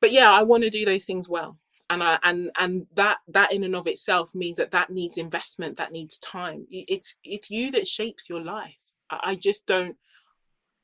[0.00, 1.58] but yeah, I want to do those things well.
[1.94, 5.76] And I and and that that in and of itself means that that needs investment,
[5.76, 6.66] that needs time.
[6.68, 8.78] It's it's you that shapes your life.
[9.08, 9.96] I just don't.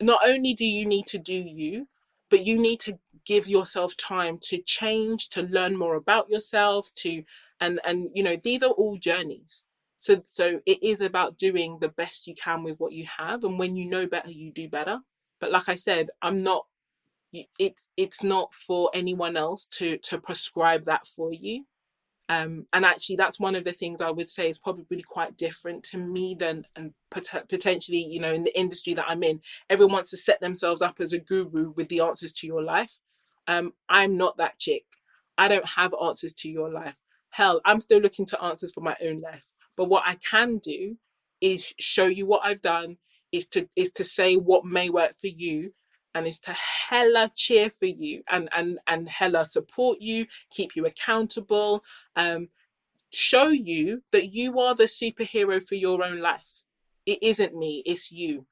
[0.00, 1.88] Not only do you need to do you,
[2.30, 7.24] but you need to give yourself time to change, to learn more about yourself, to
[7.60, 9.64] and and you know these are all journeys.
[9.96, 13.58] So so it is about doing the best you can with what you have, and
[13.58, 15.00] when you know better, you do better.
[15.40, 16.66] But like I said, I'm not
[17.58, 21.64] it's it's not for anyone else to to prescribe that for you.
[22.28, 25.82] Um, and actually that's one of the things i would say is probably quite different
[25.86, 29.40] to me than and pot- potentially you know in the industry that i'm in.
[29.68, 33.00] Everyone wants to set themselves up as a guru with the answers to your life.
[33.48, 34.84] Um, i'm not that chick.
[35.36, 36.98] I don't have answers to your life.
[37.30, 39.46] Hell i'm still looking to answers for my own life.
[39.76, 40.96] But what i can do
[41.40, 42.98] is show you what i've done
[43.32, 45.72] is to is to say what may work for you
[46.14, 50.84] and is to hella cheer for you and and and hella support you keep you
[50.84, 51.84] accountable
[52.16, 52.48] um
[53.12, 56.62] show you that you are the superhero for your own life.
[57.06, 58.46] It isn't me it's you.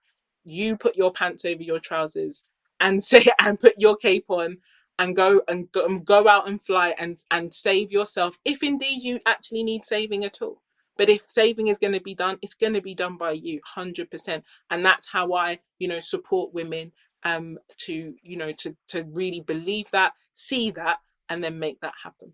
[0.44, 2.44] You put your pants over your trousers
[2.80, 4.58] and say and put your cape on
[4.98, 9.02] and go and go, and go out and fly and and save yourself if indeed
[9.02, 10.62] you actually need saving at all.
[10.96, 13.60] But if saving is going to be done it's going to be done by you
[13.76, 16.90] 100% and that's how i you know support women
[17.28, 20.98] um, to you know to to really believe that, see that,
[21.28, 22.32] and then make that happen.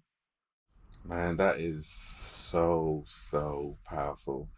[1.05, 4.49] Man, that is so so powerful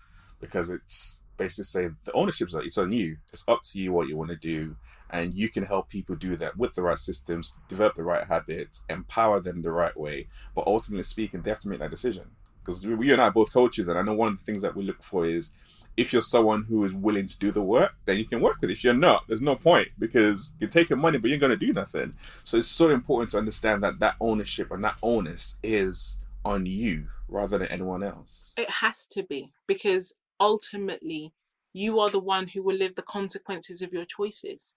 [0.40, 3.16] because it's basically saying the ownership's it's on you.
[3.32, 4.76] It's up to you what you want to do,
[5.10, 8.84] and you can help people do that with the right systems, develop the right habits,
[8.88, 10.28] empower them the right way.
[10.54, 12.30] But ultimately speaking, they have to make that decision
[12.60, 14.76] because we and I are both coaches, and I know one of the things that
[14.76, 15.52] we look for is
[15.96, 18.70] if you're someone who is willing to do the work, then you can work with
[18.70, 18.74] it.
[18.74, 21.72] If you're not, there's no point because you're taking money, but you're going to do
[21.72, 22.14] nothing.
[22.44, 27.08] So it's so important to understand that that ownership and that onus is on you
[27.28, 28.52] rather than anyone else.
[28.56, 31.32] It has to be because ultimately
[31.72, 34.74] you are the one who will live the consequences of your choices.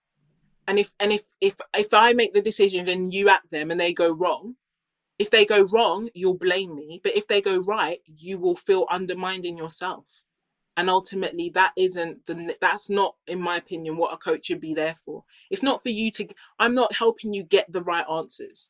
[0.67, 3.79] And if and if if if I make the decision and you act them and
[3.79, 4.55] they go wrong,
[5.17, 7.01] if they go wrong, you'll blame me.
[7.03, 10.23] But if they go right, you will feel undermined in yourself
[10.79, 14.73] and ultimately that isn't the that's not in my opinion what a coach should be
[14.73, 15.25] there for.
[15.51, 16.25] It's not for you to
[16.57, 18.69] i'm not helping you get the right answers.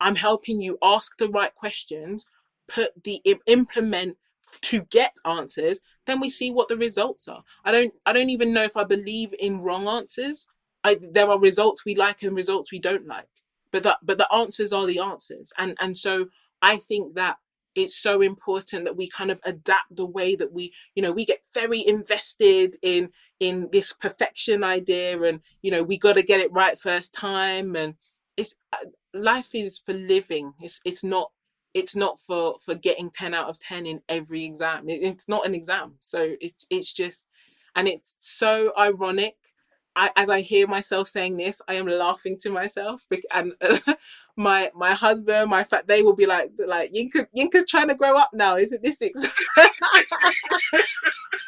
[0.00, 2.24] I'm helping you ask the right questions
[2.68, 4.16] put the implement
[4.62, 7.42] to get answers then we see what the results are.
[7.66, 10.46] I don't i don't even know if i believe in wrong answers.
[10.84, 13.28] I, there are results we like and results we don't like.
[13.70, 15.52] But that but the answers are the answers.
[15.58, 16.28] And and so
[16.62, 17.36] i think that
[17.74, 21.24] it's so important that we kind of adapt the way that we you know we
[21.24, 23.10] get very invested in
[23.40, 27.74] in this perfection idea and you know we got to get it right first time.
[27.74, 27.94] And
[28.36, 30.52] it's uh, life is for living.
[30.60, 31.32] It's it's not
[31.74, 34.84] it's not for for getting 10 out of 10 in every exam.
[34.86, 35.94] It's not an exam.
[35.98, 37.26] So it's it's just
[37.74, 39.36] and it's so ironic
[39.94, 43.52] I, as I hear myself saying this, I am laughing to myself, and
[44.36, 48.16] my my husband, my fat, they will be like, like Yinka, Yinka's trying to grow
[48.16, 48.56] up now.
[48.56, 48.98] Is it this?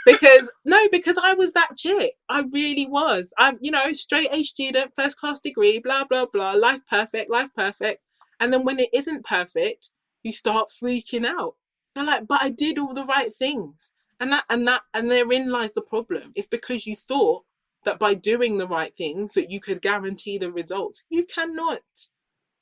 [0.06, 2.14] because no, because I was that chick.
[2.28, 3.32] I really was.
[3.38, 7.50] I'm, you know, straight A student, first class degree, blah blah blah, life perfect, life
[7.56, 8.02] perfect.
[8.40, 9.90] And then when it isn't perfect,
[10.22, 11.54] you start freaking out.
[11.94, 13.92] They're like, but I did all the right things.
[14.20, 16.32] And that and that and therein lies the problem.
[16.34, 17.44] It's because you thought
[17.84, 21.02] that by doing the right things that you could guarantee the results.
[21.08, 21.80] You cannot.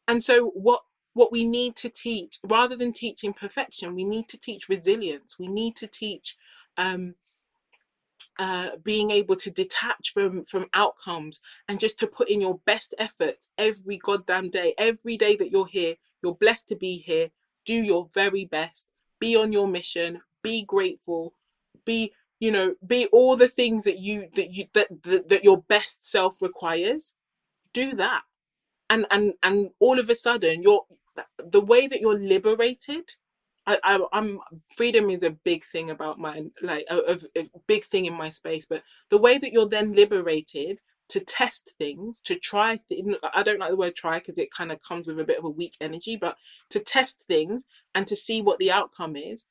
[0.09, 0.83] And so what
[1.15, 5.39] what we need to teach, rather than teaching perfection, we need to teach resilience.
[5.39, 6.37] We need to teach
[6.79, 7.17] um,
[8.39, 12.95] uh, being able to detach from from outcomes and just to put in your best
[12.99, 14.75] efforts every goddamn day.
[14.79, 17.31] Every day that you're here, you're blessed to be here.
[17.65, 18.89] Do your very best.
[19.21, 20.23] Be on your mission.
[20.43, 21.35] Be grateful.
[21.85, 22.13] Be
[22.43, 26.05] you know be all the things that you that you that that, that your best
[26.05, 27.15] self requires
[27.73, 28.23] do that.
[28.91, 30.83] And and and all of a sudden you're
[31.39, 33.13] the way that you're liberated
[33.65, 34.41] I, I am
[34.75, 38.67] freedom is a big thing about my like a, a, big thing in my space
[38.67, 40.81] but the way that you're then liberated
[41.11, 44.73] to test things to try things i don't like the word try because it kind
[44.73, 46.37] of comes with a bit of a weak energy but
[46.71, 47.65] to test things
[47.95, 49.47] and to see what the outcome is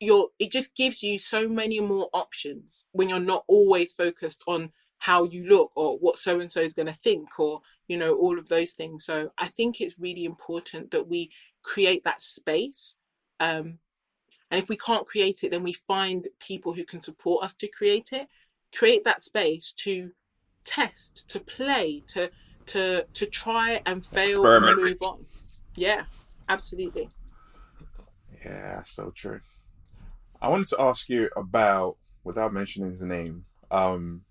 [0.00, 4.70] you're it just gives you so many more options when you're not always focused on
[4.98, 8.14] how you look or what so and so is going to think or you know
[8.16, 9.04] all of those things.
[9.04, 11.30] So i think it's really important that we
[11.62, 12.94] create that space
[13.40, 13.78] um
[14.50, 17.68] and if we can't create it then we find people who can support us to
[17.68, 18.28] create it.
[18.74, 20.10] Create that space to
[20.64, 22.30] test to play to
[22.66, 24.78] to to try and fail Experiment.
[24.78, 25.24] and move on.
[25.74, 26.04] Yeah
[26.48, 27.08] absolutely.
[28.44, 29.40] Yeah so true
[30.40, 34.22] I wanted to ask you about, without mentioning his name, um,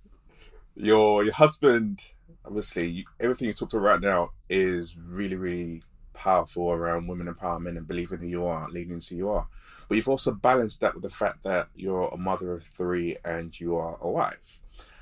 [0.75, 2.11] your your husband.
[2.45, 5.83] Obviously, everything you talked about right now is really, really
[6.13, 9.47] powerful around women empowerment and believing who you are, leading who you are.
[9.87, 13.57] But you've also balanced that with the fact that you're a mother of three and
[13.59, 14.59] you are a wife.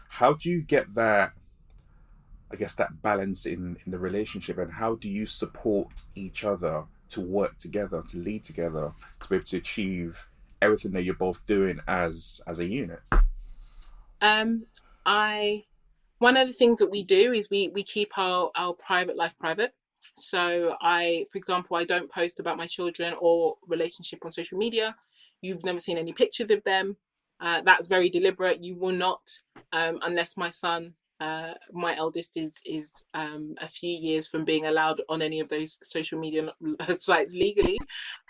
[0.10, 1.34] How do you get that?
[2.51, 6.86] I guess that balance in in the relationship, and how do you support each other
[7.10, 10.28] to work together, to lead together, to be able to achieve
[10.66, 12.99] everything that you're both doing as as a unit?
[14.22, 14.66] Um,
[15.05, 15.66] I
[16.20, 19.38] one of the things that we do is we we keep our our private life
[19.38, 19.74] private.
[20.13, 24.95] So I, for example, I don't post about my children or relationship on social media.
[25.41, 26.97] You've never seen any pictures of them.
[27.39, 28.63] Uh, that's very deliberate.
[28.63, 29.41] You will not,
[29.74, 34.66] um, unless my son uh, my eldest is is um, a few years from being
[34.66, 36.51] allowed on any of those social media
[36.97, 37.80] sites legally,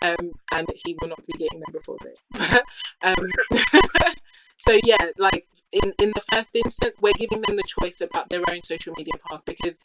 [0.02, 2.60] um, and he will not be getting them before then.
[3.02, 3.26] um,
[4.56, 8.42] so yeah, like in in the first instance, we're giving them the choice about their
[8.48, 9.78] own social media path because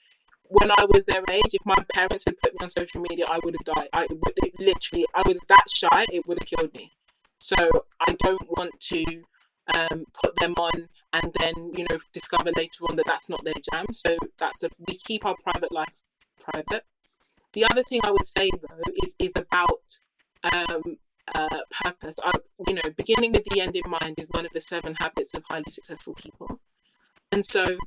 [0.49, 3.39] when I was their age, if my parents had put me on social media, I
[3.43, 3.89] would have died.
[3.93, 4.21] I would
[4.59, 6.91] literally, I was that shy, it would have killed me.
[7.39, 7.55] So
[8.01, 9.23] I don't want to
[9.77, 13.53] um, put them on and then you know discover later on that that's not their
[13.71, 13.85] jam.
[13.93, 16.01] So that's a we keep our private life
[16.39, 16.85] private.
[17.53, 19.99] The other thing i would say though is is about
[20.43, 20.97] um,
[21.33, 22.17] uh, purpose.
[22.23, 22.31] I,
[22.67, 25.43] you know beginning with the end in mind is one of the seven habits of
[25.49, 26.59] highly successful people.
[27.31, 27.77] And so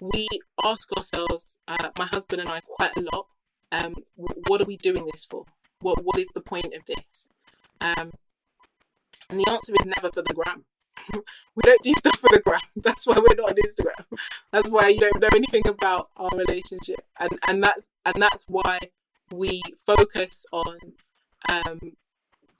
[0.00, 0.28] we
[0.62, 3.26] ask ourselves uh, my husband and i quite a lot
[3.72, 5.44] um, what are we doing this for?
[5.80, 7.28] What what is the point of this?
[7.80, 8.12] Um,
[9.28, 10.64] and the answer is never for the gram
[11.12, 12.60] we don't do stuff for the gram.
[12.76, 14.18] That's why we're not on Instagram.
[14.52, 18.78] That's why you don't know anything about our relationship, and and that's and that's why
[19.30, 20.78] we focus on
[21.48, 21.92] um,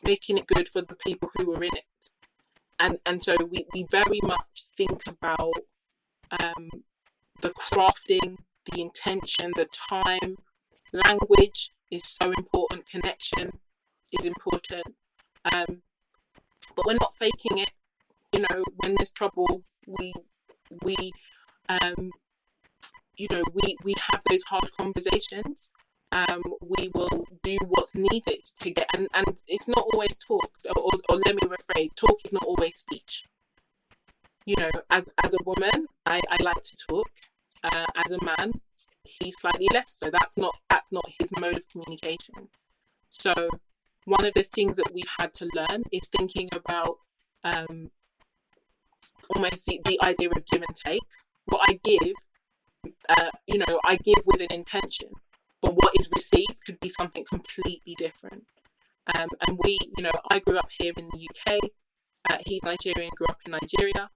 [0.05, 2.11] making it good for the people who are in it,
[2.79, 5.55] and and so we we very much think about
[6.39, 6.69] um,
[7.41, 8.37] the crafting,
[8.71, 10.37] the intention, the time,
[10.93, 12.87] language is so important.
[12.89, 13.61] Connection
[14.13, 14.97] is important.
[15.45, 15.83] Um,
[16.75, 17.71] but we're not faking it
[18.33, 20.13] you know, when there's trouble, we
[20.83, 21.13] we
[21.69, 22.11] um,
[23.17, 25.69] you know we we have those hard conversations.
[26.13, 30.93] Um, we will do what's needed to get, and, and it's not always talk, or,
[31.09, 33.25] or let me rephrase: talk is not always speech.
[34.45, 37.11] You know, as as a woman, I, I like to talk.
[37.65, 38.53] Uh, as a man,
[39.03, 40.11] he's slightly less so.
[40.11, 42.49] That's not that's not his mode of communication.
[43.11, 43.49] So
[44.05, 46.99] one of the things that we've had to learn is thinking about
[47.43, 47.91] um,
[49.35, 51.03] almost the, the idea of give and take.
[51.47, 52.15] What I give,
[53.09, 55.11] uh, you know, I give with an intention,
[55.63, 58.45] but what is received could be something completely different.
[59.15, 61.71] Um, and we, you know, I grew up here in the UK.
[62.29, 64.11] Uh, he's Nigerian, grew up in Nigeria.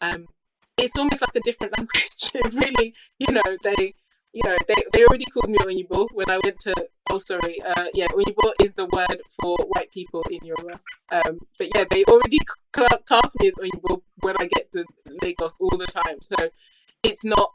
[0.00, 0.26] Um,
[0.78, 2.30] it's almost like a different language.
[2.54, 3.94] really, you know, they
[4.32, 6.74] you know, they, they already called me Oyinbo when I went to,
[7.10, 10.80] oh, sorry, uh, yeah, Oyinbo is the word for white people in Yoruba.
[11.10, 12.38] Um, but yeah, they already
[12.72, 14.84] cast me as Oyinbo when I get to
[15.22, 16.20] Lagos all the time.
[16.20, 16.50] So
[17.02, 17.50] it's not,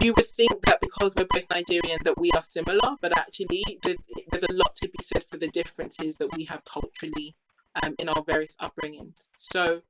[0.00, 4.42] you would think that because we're both Nigerian that we are similar, but actually there's
[4.42, 7.36] a lot to be said for the differences that we have culturally
[7.80, 9.28] um, in our various upbringings.
[9.36, 9.82] So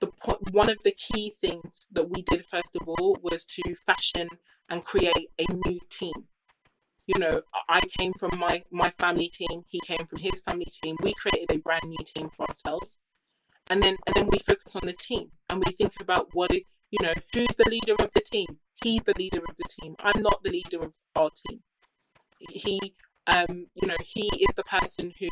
[0.00, 3.74] the point, one of the key things that we did first of all was to
[3.76, 4.28] fashion
[4.68, 6.28] and create a new team.
[7.06, 9.64] You know, I came from my my family team.
[9.68, 10.96] He came from his family team.
[11.02, 12.98] We created a brand new team for ourselves,
[13.70, 16.64] and then and then we focus on the team and we think about what it,
[16.90, 18.58] you know who's the leader of the team.
[18.82, 19.96] He's the leader of the team.
[20.00, 21.62] I'm not the leader of our team.
[22.40, 22.94] He,
[23.26, 25.28] um, you know, he is the person who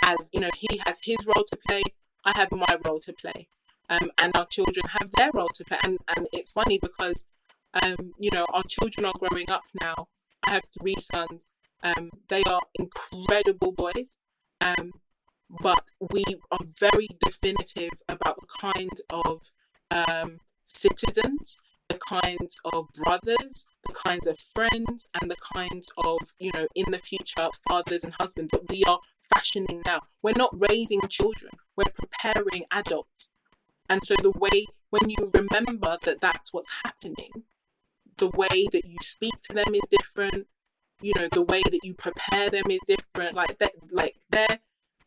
[0.00, 1.82] has, you know, he has his role to play.
[2.24, 3.48] I have my role to play.
[3.88, 5.78] Um, and our children have their role to play.
[5.82, 7.26] And, and it's funny because,
[7.74, 10.08] um, you know, our children are growing up now.
[10.46, 11.50] I have three sons.
[11.82, 14.16] Um, they are incredible boys.
[14.60, 14.92] Um,
[15.60, 19.50] but we are very definitive about the kind of
[19.90, 21.60] um, citizens,
[21.92, 26.90] the kinds of brothers, the kinds of friends, and the kinds of, you know, in
[26.90, 29.00] the future, fathers and husbands that we are
[29.32, 30.02] fashioning now.
[30.22, 33.28] We're not raising children, we're preparing adults.
[33.88, 37.30] And so the way, when you remember that that's what's happening,
[38.16, 40.46] the way that you speak to them is different.
[41.00, 43.34] You know, the way that you prepare them is different.
[43.34, 44.60] Like that, like their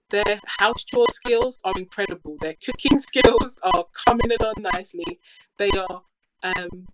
[0.10, 2.36] their house chore skills are incredible.
[2.40, 5.20] Their cooking skills are coming along nicely.
[5.58, 6.04] They are,
[6.44, 6.88] um,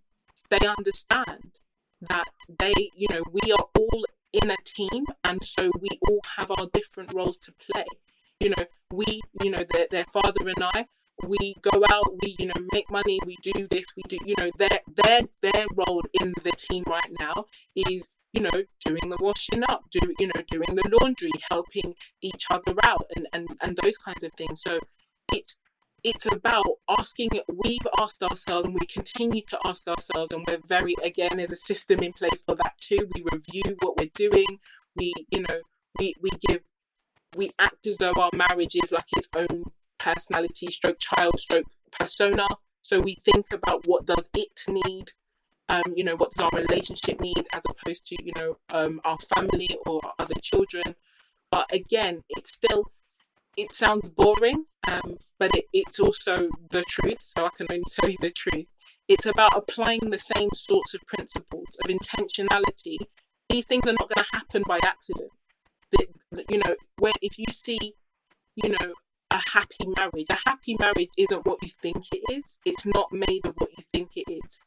[0.49, 1.51] they understand
[2.01, 6.49] that they, you know, we are all in a team and so we all have
[6.51, 7.85] our different roles to play.
[8.39, 10.85] You know we you know their, their father and i
[11.27, 14.49] we go out we you know make money we do this we do you know
[14.57, 19.63] their their their role in the team right now is you know doing the washing
[19.63, 23.97] up do you know doing the laundry helping each other out and and, and those
[23.97, 24.61] kinds of things.
[24.61, 24.79] So
[25.31, 25.55] it's
[26.03, 30.95] it's about asking we've asked ourselves and we continue to ask ourselves and we're very
[31.03, 33.07] again there's a system in place for that too.
[33.13, 34.59] We review what we're doing.
[34.95, 35.61] We you know
[35.99, 36.61] we we give
[37.35, 39.65] we act as though our marriage is like its own
[39.97, 42.47] personality stroke child stroke persona.
[42.81, 45.11] So we think about what does it need
[45.69, 49.17] um you know what does our relationship need as opposed to you know um our
[49.19, 50.95] family or our other children.
[51.51, 52.91] But again it's still
[53.57, 57.19] it sounds boring, um, but it, it's also the truth.
[57.19, 58.67] So I can only tell you the truth.
[59.07, 62.97] It's about applying the same sorts of principles of intentionality.
[63.49, 65.31] These things are not going to happen by accident.
[65.91, 66.05] The,
[66.47, 67.95] you know, where if you see,
[68.55, 68.93] you know,
[69.31, 72.59] a happy marriage, a happy marriage isn't what you think it is.
[72.63, 74.61] It's not made of what you think it is.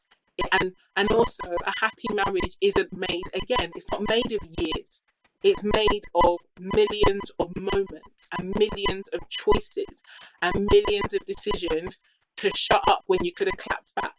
[0.59, 3.71] And and also a happy marriage isn't made again.
[3.75, 5.01] It's not made of years.
[5.45, 10.01] It's made of millions of moments and millions of choices
[10.41, 11.99] and millions of decisions
[12.37, 14.15] to shut up when you could have clapped back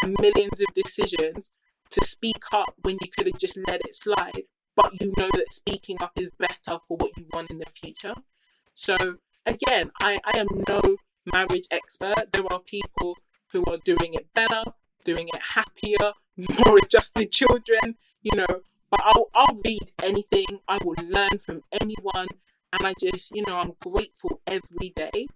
[0.00, 1.50] and millions of decisions
[1.90, 4.42] to speak up when you could have just let it slide.
[4.76, 8.14] But you know that speaking up is better for what you want in the future.
[8.74, 10.80] So, again, I, I am no
[11.32, 12.32] marriage expert.
[12.32, 13.16] There are people
[13.50, 14.62] who are doing it better,
[15.04, 18.60] doing it happier, more adjusted children, you know,
[18.90, 22.28] but I'll, I'll read anything, I will learn from anyone,
[22.72, 25.26] and I just, you know, I'm grateful every day.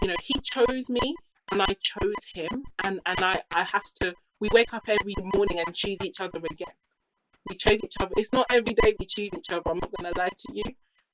[0.00, 1.14] You know, he chose me
[1.50, 5.60] and I chose him, and, and I, I have to, we wake up every morning
[5.64, 6.74] and choose each other again.
[7.48, 8.12] We choose each other.
[8.16, 10.64] It's not every day we choose each other, I'm not gonna lie to you.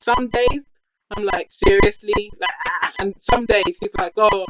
[0.00, 0.66] Some days
[1.10, 2.30] I'm like, seriously?
[2.38, 2.92] Like, ah.
[2.98, 4.46] and some days he's like, oh,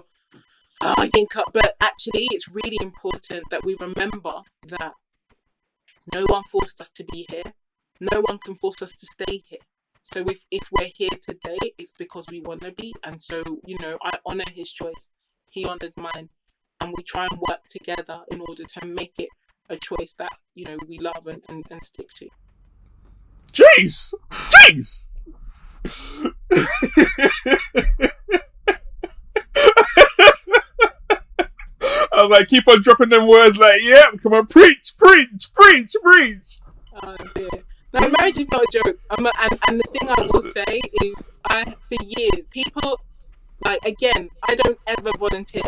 [0.83, 1.45] oh, Yinka.
[1.53, 4.93] But actually, it's really important that we remember that
[6.13, 7.55] no one forced us to be here.
[8.01, 9.61] No one can force us to stay here.
[10.03, 12.95] So if, if we're here today, it's because we want to be.
[13.05, 15.09] And so, you know, I honour his choice.
[15.51, 16.31] He honours mine.
[16.81, 19.29] And we try and work together in order to make it
[19.69, 22.29] a choice that, you know, we love and, and, and stick to.
[23.53, 24.15] Jeez!
[24.31, 25.07] Jeez!
[32.21, 35.97] I was like, keep on dropping them words like, yeah, come on, preach, preach, preach,
[36.03, 36.61] preach.
[37.03, 37.49] Oh dear.
[37.95, 38.99] Now, marriage is not a joke.
[39.09, 43.01] A, and, and the thing I will say is, I for years, people
[43.65, 45.63] like again, I don't ever volunteer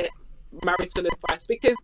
[0.63, 1.77] marital advice because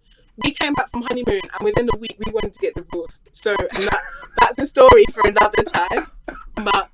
[0.45, 3.29] we came back from honeymoon and within a week we wanted to get divorced.
[3.33, 4.01] So that,
[4.39, 6.09] that's a story for another time.
[6.57, 6.91] But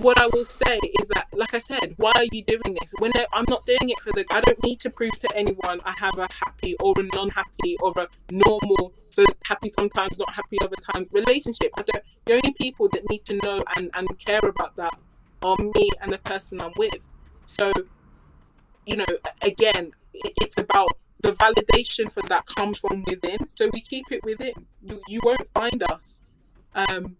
[0.00, 2.92] what I will say is that, like I said, why are you doing this?
[2.98, 5.92] When I'm not doing it for the, I don't need to prove to anyone I
[5.98, 10.76] have a happy or a non-happy or a normal, so happy sometimes, not happy other
[10.76, 11.72] times relationship.
[11.76, 12.04] I don't.
[12.24, 14.94] The only people that need to know and and care about that
[15.42, 16.98] are me and the person I'm with.
[17.46, 17.72] So,
[18.86, 19.06] you know,
[19.42, 20.90] again, it's about
[21.20, 23.48] the validation for that comes from within.
[23.48, 24.66] So we keep it within.
[24.82, 26.22] You, you won't find us.
[26.74, 27.16] Um,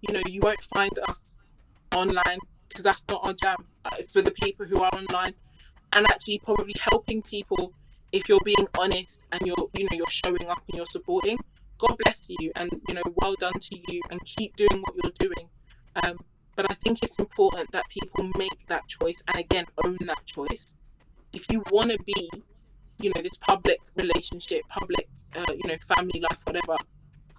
[0.00, 1.36] you know, you won't find us
[1.94, 2.38] online
[2.68, 3.56] because that's not our jam.
[3.84, 5.34] Uh, for the people who are online,
[5.92, 7.72] and actually probably helping people
[8.12, 11.38] if you're being honest and you're you know you're showing up and you're supporting.
[11.78, 15.28] God bless you, and you know, well done to you, and keep doing what you're
[15.30, 15.48] doing.
[16.02, 16.18] Um,
[16.54, 20.74] but I think it's important that people make that choice and again own that choice.
[21.32, 22.30] If you want to be
[22.98, 26.76] you know this public relationship public uh, you know family life whatever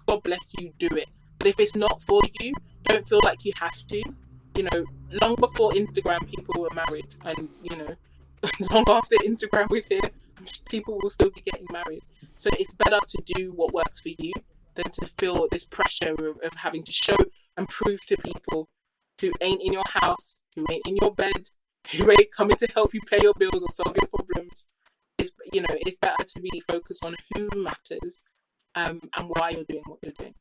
[0.06, 2.52] god bless you do it but if it's not for you
[2.84, 4.02] don't feel like you have to
[4.56, 4.84] you know
[5.20, 7.94] long before instagram people were married and you know
[8.70, 10.00] long after instagram was here
[10.68, 12.02] people will still be getting married
[12.36, 14.32] so it's better to do what works for you
[14.74, 17.16] than to feel this pressure of, of having to show
[17.56, 18.68] and prove to people
[19.20, 21.50] who ain't in your house who ain't in your bed
[21.96, 24.66] who ain't coming to help you pay your bills or solve your problems
[25.18, 28.22] it's you know it's better to really focus on who matters
[28.74, 30.34] um, and why you're doing what you're doing.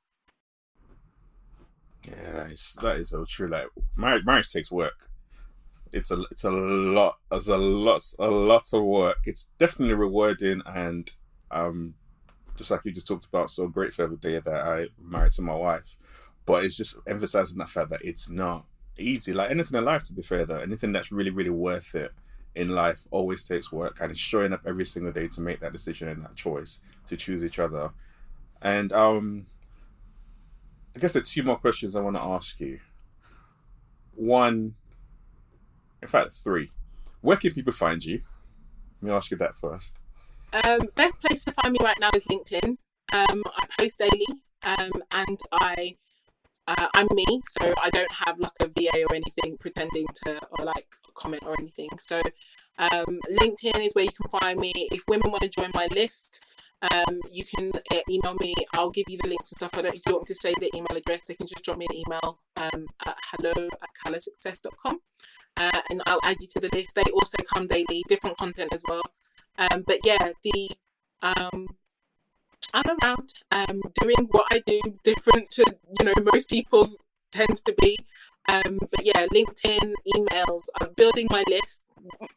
[2.08, 3.48] Yeah, that is, that is so true.
[3.48, 5.10] Like marriage, marriage takes work.
[5.92, 7.18] It's a it's a lot.
[7.32, 9.20] It's a lot a lot of work.
[9.26, 11.10] It's definitely rewarding and
[11.52, 11.94] um,
[12.56, 15.56] just like you just talked about, so great for the that I married to my
[15.56, 15.98] wife.
[16.46, 18.66] But it's just emphasizing that fact that it's not
[18.98, 19.34] easy.
[19.34, 22.12] Like anything in life, to be fair, though, anything that's really really worth it
[22.56, 25.74] in life always takes work and it's showing up every single day to make that
[25.74, 27.92] decision and that choice to choose each other.
[28.62, 29.46] And um
[30.96, 32.80] I guess the two more questions I want to ask you.
[34.16, 34.76] One,
[36.02, 36.72] in fact, three.
[37.22, 38.22] Where can people find you?
[39.02, 39.96] Let me ask you that first.
[40.54, 42.78] Um, best place to find me right now is LinkedIn.
[43.12, 44.26] Um, I post daily,
[44.62, 45.98] um, and I
[46.68, 50.66] uh, I'm me, so I don't have like a VA or anything pretending to or
[50.66, 51.90] like comment or anything.
[52.00, 52.22] So
[52.78, 54.74] um, LinkedIn is where you can find me.
[54.92, 56.40] If women want to join my list,
[56.92, 58.54] um, you can uh, email me.
[58.74, 59.78] I'll give you the links and stuff.
[59.78, 61.78] I don't, if you want me to say the email address, they can just drop
[61.78, 65.00] me an email um, at hello at callasuccess.com
[65.58, 66.96] uh, and I'll add you to the list.
[66.96, 69.02] They also come daily, different content as well.
[69.58, 70.72] Um, but yeah, the
[71.22, 71.68] um,
[72.74, 76.96] I'm around um, doing what I do, different to you know most people
[77.32, 78.00] tends to be.
[78.48, 80.64] Um, but yeah, LinkedIn, emails.
[80.80, 81.84] I'm building my list.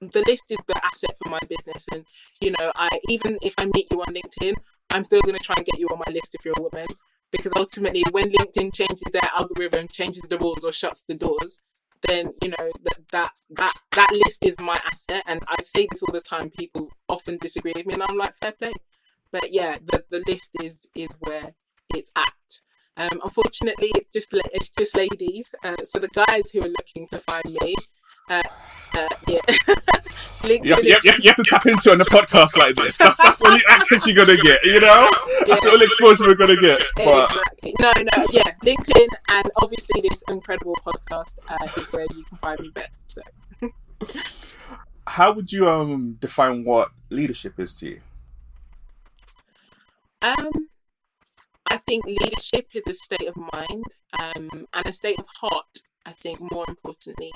[0.00, 2.06] The list is the asset for my business, and
[2.40, 4.54] you know, I even if I meet you on LinkedIn,
[4.90, 6.86] I'm still going to try and get you on my list if you're a woman,
[7.32, 11.60] because ultimately, when LinkedIn changes their algorithm, changes the rules or shuts the doors,
[12.02, 15.24] then you know that that that that list is my asset.
[15.26, 16.50] And I say this all the time.
[16.50, 18.72] People often disagree with me, and I'm like, fair play.
[19.32, 21.54] But yeah, the the list is is where
[21.94, 22.60] it's at.
[22.96, 25.54] Um, unfortunately, it's just it's just ladies.
[25.62, 27.74] Uh, so the guys who are looking to find me,
[28.30, 28.42] uh,
[28.94, 29.38] uh, yeah,
[30.44, 32.96] you, have to, you, have, you, have to, tap into on a podcast like this.
[32.96, 34.64] That's, that's the only accent you're gonna get.
[34.64, 35.08] You know,
[35.40, 35.56] that's yeah.
[35.68, 36.80] the only exposure we're gonna get.
[36.96, 37.30] But...
[37.62, 37.74] Exactly.
[37.80, 42.60] No, no, yeah, LinkedIn and obviously this incredible podcast uh, is where you can find
[42.60, 43.10] me best.
[43.10, 43.70] So.
[45.06, 48.00] How would you um define what leadership is to you?
[50.22, 50.68] Um,
[51.68, 53.84] I think leadership is a state of mind
[54.18, 55.78] um, and a state of heart.
[56.04, 57.32] I think more importantly,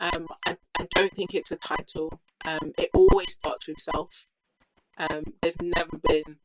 [0.00, 2.20] um, I, I, don't think it's a title.
[2.44, 4.26] Um, it always starts with self.
[4.98, 6.36] Um, there's never been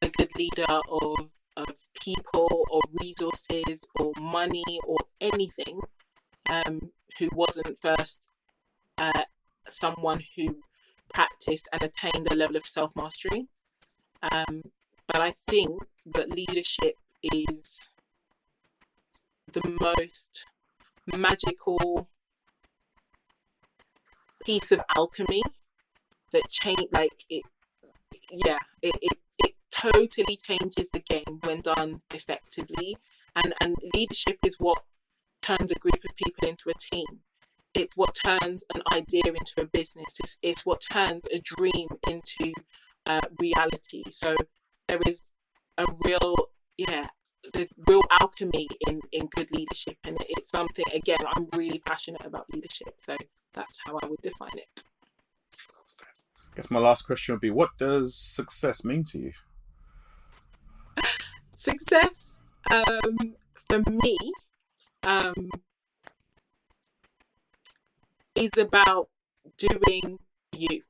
[0.00, 1.68] a good leader of of
[2.02, 5.80] people or resources or money or anything
[6.48, 8.28] um, who wasn't first
[8.96, 9.24] uh,
[9.68, 10.56] someone who
[11.12, 13.48] practiced and attained a level of self mastery.
[14.22, 14.62] Um,
[15.12, 17.88] but I think that leadership is
[19.52, 20.46] the most
[21.06, 22.08] magical
[24.44, 25.42] piece of alchemy
[26.32, 27.44] that change like it
[28.30, 32.96] yeah it, it it totally changes the game when done effectively.
[33.34, 34.82] And and leadership is what
[35.40, 37.20] turns a group of people into a team.
[37.74, 40.20] It's what turns an idea into a business.
[40.20, 42.52] It's, it's what turns a dream into
[43.06, 44.04] uh, reality.
[44.10, 44.36] So
[44.88, 45.26] there is
[45.78, 46.34] a real
[46.76, 47.06] yeah
[47.52, 49.96] there's real alchemy in in good leadership.
[50.04, 52.94] And it's something again i'm really passionate about leadership.
[52.98, 53.16] So
[53.54, 54.82] that's how i would define it.
[56.38, 59.32] I guess my last question would be what does success mean to you?
[61.50, 63.34] Success um
[63.68, 64.16] for me
[65.02, 65.50] um
[68.34, 69.08] is about
[69.56, 70.18] doing
[70.56, 70.82] you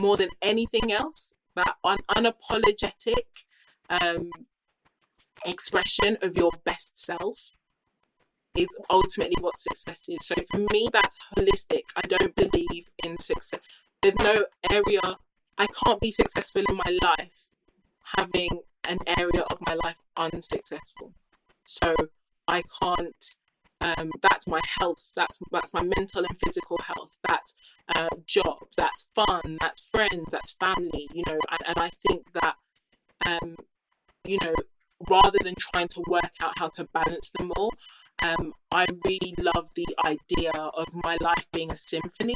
[0.00, 3.44] more than anything else that un- unapologetic
[3.88, 4.30] um,
[5.44, 7.50] expression of your best self
[8.56, 10.26] is ultimately what success is.
[10.26, 11.82] So for me, that's holistic.
[11.96, 13.60] I don't believe in success.
[14.02, 15.16] There's no area
[15.58, 17.50] I can't be successful in my life
[18.16, 21.12] having an area of my life unsuccessful.
[21.64, 21.94] So
[22.48, 23.34] I can't.
[23.80, 25.10] Um, that's my health.
[25.16, 27.16] That's that's my mental and physical health.
[27.26, 27.54] That's
[27.94, 28.76] uh, jobs.
[28.76, 29.58] That's fun.
[29.60, 30.28] That's friends.
[30.30, 31.08] That's family.
[31.12, 32.56] You know, and, and I think that,
[33.26, 33.56] um,
[34.24, 34.54] you know,
[35.08, 37.72] rather than trying to work out how to balance them all,
[38.22, 42.34] um, I really love the idea of my life being a symphony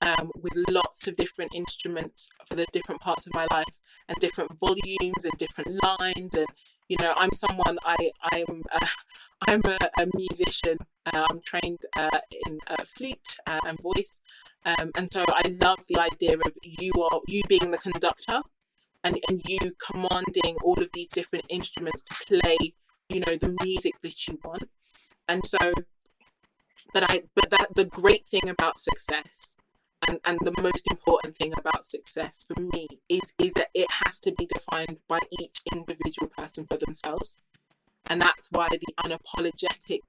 [0.00, 4.58] um, with lots of different instruments for the different parts of my life and different
[4.58, 6.46] volumes and different lines and
[6.88, 8.86] you know i'm someone i i'm uh,
[9.48, 10.78] i'm a, a musician.
[11.06, 14.20] Uh, i'm trained uh, in uh, flute uh, and voice.
[14.64, 18.42] Um, and so i love the idea of you are you being the conductor
[19.04, 22.74] and, and you commanding all of these different instruments to play
[23.08, 24.64] you know the music that you want.
[25.26, 25.72] And so
[26.92, 29.54] but i but that the great thing about success
[30.06, 34.20] and, and the most important thing about success for me is is that it has
[34.20, 37.38] to be defined by each individual person for themselves.
[38.08, 40.02] And that's why the unapologetic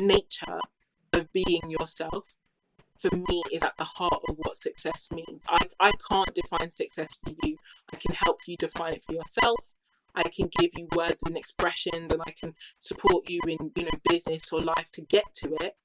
[0.00, 0.60] nature
[1.12, 2.36] of being yourself
[2.98, 5.44] for me is at the heart of what success means.
[5.48, 7.56] I, I can't define success for you.
[7.92, 9.74] I can help you define it for yourself.
[10.14, 13.98] I can give you words and expressions and i can support you in you know
[14.08, 15.76] business or life to get to it.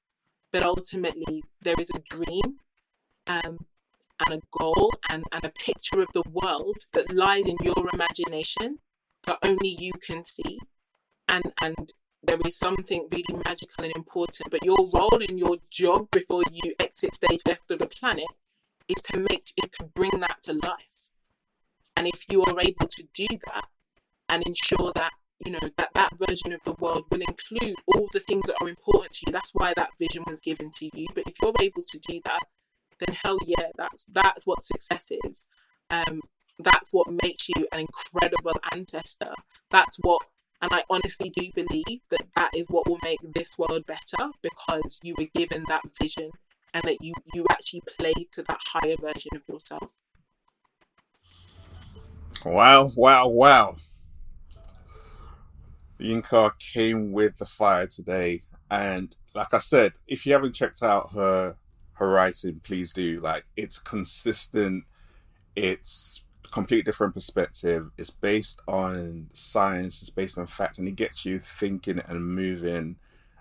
[0.52, 2.58] But ultimately there is a dream
[3.28, 3.66] um,
[4.20, 8.78] and a goal and, and a picture of the world that lies in your imagination
[9.24, 10.58] that only you can see.
[11.28, 16.10] And, and there is something really magical and important, but your role in your job
[16.10, 18.26] before you exit stage left of the planet
[18.88, 21.10] is to make is to bring that to life.
[21.96, 23.64] And if you are able to do that
[24.28, 25.12] and ensure that
[25.44, 28.68] you know that that version of the world will include all the things that are
[28.68, 31.06] important to you, that's why that vision was given to you.
[31.14, 32.42] But if you're able to do that
[33.00, 35.44] then hell yeah, that's that's what success is.
[35.90, 36.20] Um,
[36.58, 39.32] that's what makes you an incredible ancestor.
[39.70, 40.22] That's what,
[40.60, 44.98] and I honestly do believe that that is what will make this world better because
[45.02, 46.30] you were given that vision
[46.74, 49.88] and that you you actually play to that higher version of yourself.
[52.44, 52.90] Wow!
[52.96, 53.28] Wow!
[53.28, 53.76] Wow!
[56.00, 61.12] Yinka came with the fire today, and like I said, if you haven't checked out
[61.14, 61.56] her
[61.98, 63.16] her writing, please do.
[63.16, 64.84] Like it's consistent.
[65.54, 67.90] It's a completely different perspective.
[67.98, 70.00] It's based on science.
[70.00, 72.96] It's based on fact, and it gets you thinking and moving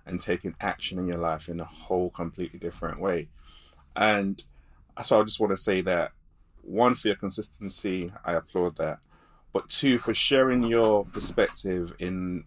[0.05, 3.29] and taking action in your life in a whole completely different way.
[3.95, 4.41] And
[5.03, 6.11] so I just want to say that
[6.61, 8.99] one for your consistency, I applaud that.
[9.53, 12.45] But two, for sharing your perspective in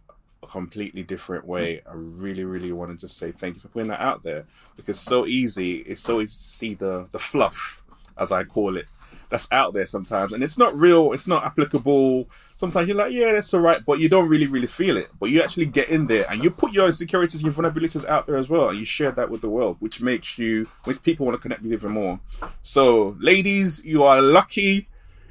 [0.50, 1.76] completely different way.
[1.76, 1.90] Mm.
[1.90, 4.46] I really, really wanted to just say thank you for putting that out there
[4.76, 5.78] because it's so easy.
[5.78, 7.82] It's so easy to see the the fluff,
[8.18, 8.86] as I call it,
[9.28, 11.12] that's out there sometimes, and it's not real.
[11.12, 12.28] It's not applicable.
[12.56, 15.08] Sometimes you're like, yeah, that's all right, but you don't really, really feel it.
[15.18, 18.36] But you actually get in there and you put your insecurities, your vulnerabilities out there
[18.36, 21.38] as well, and you share that with the world, which makes you, which people want
[21.38, 22.20] to connect with even more.
[22.60, 24.88] So, ladies, you are lucky.